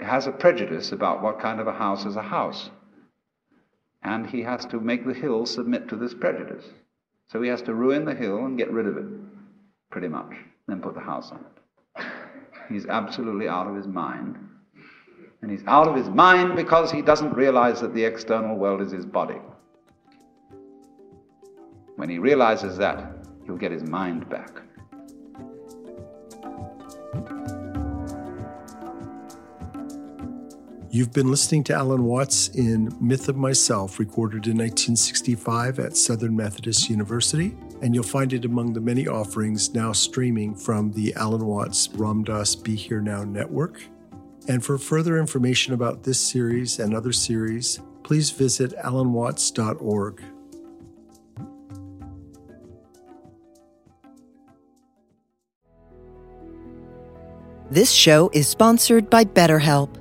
has 0.00 0.26
a 0.26 0.32
prejudice 0.32 0.92
about 0.92 1.22
what 1.22 1.40
kind 1.40 1.60
of 1.60 1.66
a 1.66 1.72
house 1.72 2.04
is 2.04 2.16
a 2.16 2.22
house. 2.22 2.70
And 4.02 4.26
he 4.26 4.42
has 4.42 4.64
to 4.66 4.80
make 4.80 5.06
the 5.06 5.14
hill 5.14 5.46
submit 5.46 5.88
to 5.88 5.96
this 5.96 6.12
prejudice. 6.12 6.64
So 7.28 7.40
he 7.40 7.48
has 7.48 7.62
to 7.62 7.74
ruin 7.74 8.04
the 8.04 8.14
hill 8.14 8.44
and 8.44 8.58
get 8.58 8.72
rid 8.72 8.86
of 8.86 8.96
it, 8.96 9.06
pretty 9.90 10.08
much, 10.08 10.34
then 10.66 10.82
put 10.82 10.94
the 10.94 11.00
house 11.00 11.30
on 11.30 11.44
it. 11.44 12.04
He's 12.68 12.86
absolutely 12.86 13.48
out 13.48 13.68
of 13.68 13.76
his 13.76 13.86
mind. 13.86 14.36
And 15.42 15.50
he's 15.50 15.64
out 15.66 15.88
of 15.88 15.96
his 15.96 16.08
mind 16.08 16.54
because 16.54 16.92
he 16.92 17.02
doesn't 17.02 17.34
realize 17.34 17.80
that 17.80 17.94
the 17.94 18.04
external 18.04 18.56
world 18.56 18.80
is 18.80 18.92
his 18.92 19.04
body. 19.04 19.40
When 21.96 22.08
he 22.08 22.18
realizes 22.18 22.78
that, 22.78 23.12
he'll 23.44 23.56
get 23.56 23.72
his 23.72 23.82
mind 23.82 24.28
back. 24.30 24.62
You've 30.94 31.12
been 31.12 31.30
listening 31.30 31.64
to 31.64 31.74
Alan 31.74 32.04
Watts 32.04 32.48
in 32.48 32.94
Myth 33.00 33.28
of 33.28 33.36
Myself, 33.36 33.98
recorded 33.98 34.46
in 34.46 34.58
1965 34.58 35.78
at 35.78 35.96
Southern 35.96 36.36
Methodist 36.36 36.90
University, 36.90 37.56
and 37.80 37.94
you'll 37.94 38.04
find 38.04 38.32
it 38.34 38.44
among 38.44 38.74
the 38.74 38.80
many 38.80 39.08
offerings 39.08 39.74
now 39.74 39.92
streaming 39.92 40.54
from 40.54 40.92
the 40.92 41.14
Alan 41.14 41.46
Watts 41.46 41.88
Ram 41.94 42.24
Dass 42.24 42.54
Be 42.54 42.76
Here 42.76 43.00
Now 43.00 43.24
network. 43.24 43.82
And 44.48 44.64
for 44.64 44.76
further 44.76 45.18
information 45.18 45.72
about 45.72 46.02
this 46.02 46.20
series 46.20 46.78
and 46.78 46.94
other 46.94 47.12
series, 47.12 47.80
please 48.02 48.30
visit 48.30 48.76
alanwatts.org. 48.78 50.22
This 57.70 57.90
show 57.90 58.28
is 58.34 58.48
sponsored 58.48 59.08
by 59.08 59.24
BetterHelp. 59.24 59.96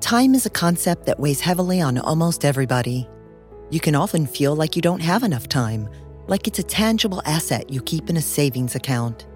Time 0.00 0.34
is 0.34 0.44
a 0.44 0.50
concept 0.50 1.06
that 1.06 1.18
weighs 1.18 1.40
heavily 1.40 1.80
on 1.80 1.96
almost 1.96 2.44
everybody. 2.44 3.08
You 3.70 3.80
can 3.80 3.94
often 3.94 4.26
feel 4.26 4.54
like 4.54 4.76
you 4.76 4.82
don't 4.82 5.00
have 5.00 5.22
enough 5.22 5.48
time, 5.48 5.88
like 6.26 6.46
it's 6.46 6.58
a 6.58 6.62
tangible 6.62 7.22
asset 7.24 7.70
you 7.70 7.80
keep 7.80 8.10
in 8.10 8.18
a 8.18 8.22
savings 8.22 8.74
account. 8.74 9.26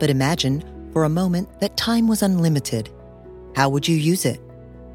But 0.00 0.10
imagine, 0.10 0.64
for 0.92 1.04
a 1.04 1.08
moment, 1.08 1.60
that 1.60 1.76
time 1.76 2.08
was 2.08 2.22
unlimited. 2.22 2.90
How 3.56 3.70
would 3.70 3.88
you 3.88 3.96
use 3.96 4.26
it? 4.26 4.38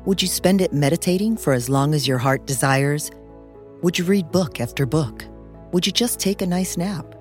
Would 0.06 0.22
you 0.22 0.28
spend 0.28 0.62
it 0.62 0.72
meditating 0.72 1.36
for 1.36 1.52
as 1.52 1.68
long 1.68 1.96
as 1.96 2.08
your 2.08 2.20
heart 2.20 2.46
desires? 2.46 3.10
Would 3.82 3.98
you 3.98 4.06
read 4.06 4.32
book 4.32 4.62
after 4.62 4.86
book? 4.86 5.26
Would 5.72 5.88
you 5.88 5.92
just 5.92 6.20
take 6.20 6.44
a 6.44 6.46
nice 6.46 6.78
nap? 6.78 7.16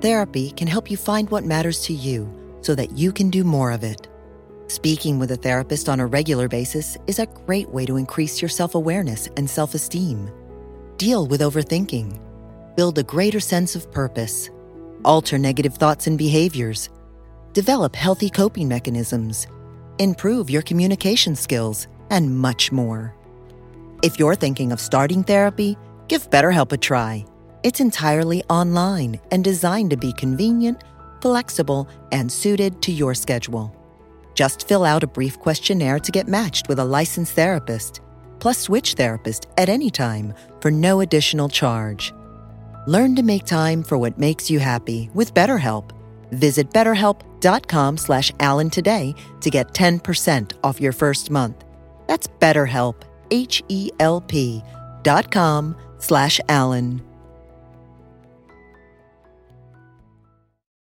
Therapy 0.00 0.50
can 0.52 0.66
help 0.66 0.90
you 0.90 0.96
find 0.96 1.28
what 1.28 1.44
matters 1.44 1.84
to 1.84 1.92
you 1.92 2.32
so 2.62 2.74
that 2.74 2.92
you 2.92 3.12
can 3.12 3.28
do 3.28 3.44
more 3.44 3.70
of 3.70 3.84
it. 3.84 4.08
Speaking 4.68 5.18
with 5.18 5.30
a 5.32 5.36
therapist 5.36 5.90
on 5.90 6.00
a 6.00 6.06
regular 6.06 6.48
basis 6.48 6.96
is 7.06 7.18
a 7.18 7.26
great 7.26 7.68
way 7.68 7.84
to 7.84 7.98
increase 7.98 8.40
your 8.40 8.48
self 8.48 8.74
awareness 8.74 9.28
and 9.36 9.48
self 9.48 9.74
esteem. 9.74 10.30
Deal 10.96 11.26
with 11.26 11.42
overthinking. 11.42 12.18
Build 12.76 12.96
a 12.96 13.02
greater 13.02 13.40
sense 13.40 13.76
of 13.76 13.92
purpose. 13.92 14.48
Alter 15.04 15.36
negative 15.36 15.74
thoughts 15.74 16.06
and 16.06 16.16
behaviors. 16.16 16.88
Develop 17.52 17.94
healthy 17.94 18.30
coping 18.30 18.68
mechanisms. 18.68 19.48
Improve 19.98 20.50
your 20.50 20.60
communication 20.60 21.34
skills, 21.34 21.88
and 22.10 22.38
much 22.38 22.70
more. 22.70 23.14
If 24.02 24.18
you're 24.18 24.34
thinking 24.34 24.70
of 24.70 24.80
starting 24.80 25.22
therapy, 25.22 25.78
give 26.08 26.28
BetterHelp 26.28 26.70
a 26.72 26.76
try. 26.76 27.24
It's 27.62 27.80
entirely 27.80 28.44
online 28.50 29.18
and 29.32 29.42
designed 29.42 29.90
to 29.90 29.96
be 29.96 30.12
convenient, 30.12 30.84
flexible, 31.22 31.88
and 32.12 32.30
suited 32.30 32.82
to 32.82 32.92
your 32.92 33.14
schedule. 33.14 33.74
Just 34.34 34.68
fill 34.68 34.84
out 34.84 35.02
a 35.02 35.06
brief 35.06 35.38
questionnaire 35.38 35.98
to 35.98 36.12
get 36.12 36.28
matched 36.28 36.68
with 36.68 36.78
a 36.78 36.84
licensed 36.84 37.32
therapist, 37.32 38.02
plus 38.38 38.58
switch 38.58 38.92
therapist 38.94 39.46
at 39.56 39.70
any 39.70 39.88
time 39.88 40.34
for 40.60 40.70
no 40.70 41.00
additional 41.00 41.48
charge. 41.48 42.12
Learn 42.86 43.16
to 43.16 43.22
make 43.22 43.46
time 43.46 43.82
for 43.82 43.96
what 43.96 44.18
makes 44.18 44.50
you 44.50 44.58
happy 44.58 45.08
with 45.14 45.32
BetterHelp. 45.32 45.95
Visit 46.36 46.70
betterhelp.com 46.70 47.96
slash 47.96 48.30
Alan 48.40 48.70
today 48.70 49.14
to 49.40 49.50
get 49.50 49.68
10% 49.72 50.52
off 50.62 50.80
your 50.80 50.92
first 50.92 51.30
month. 51.30 51.64
That's 52.06 52.28
BetterHelp, 52.28 53.02
H-E-L-P 53.30 54.62
dot 55.02 55.30
com 55.30 55.76
slash 55.98 56.40
Alan. 56.48 57.05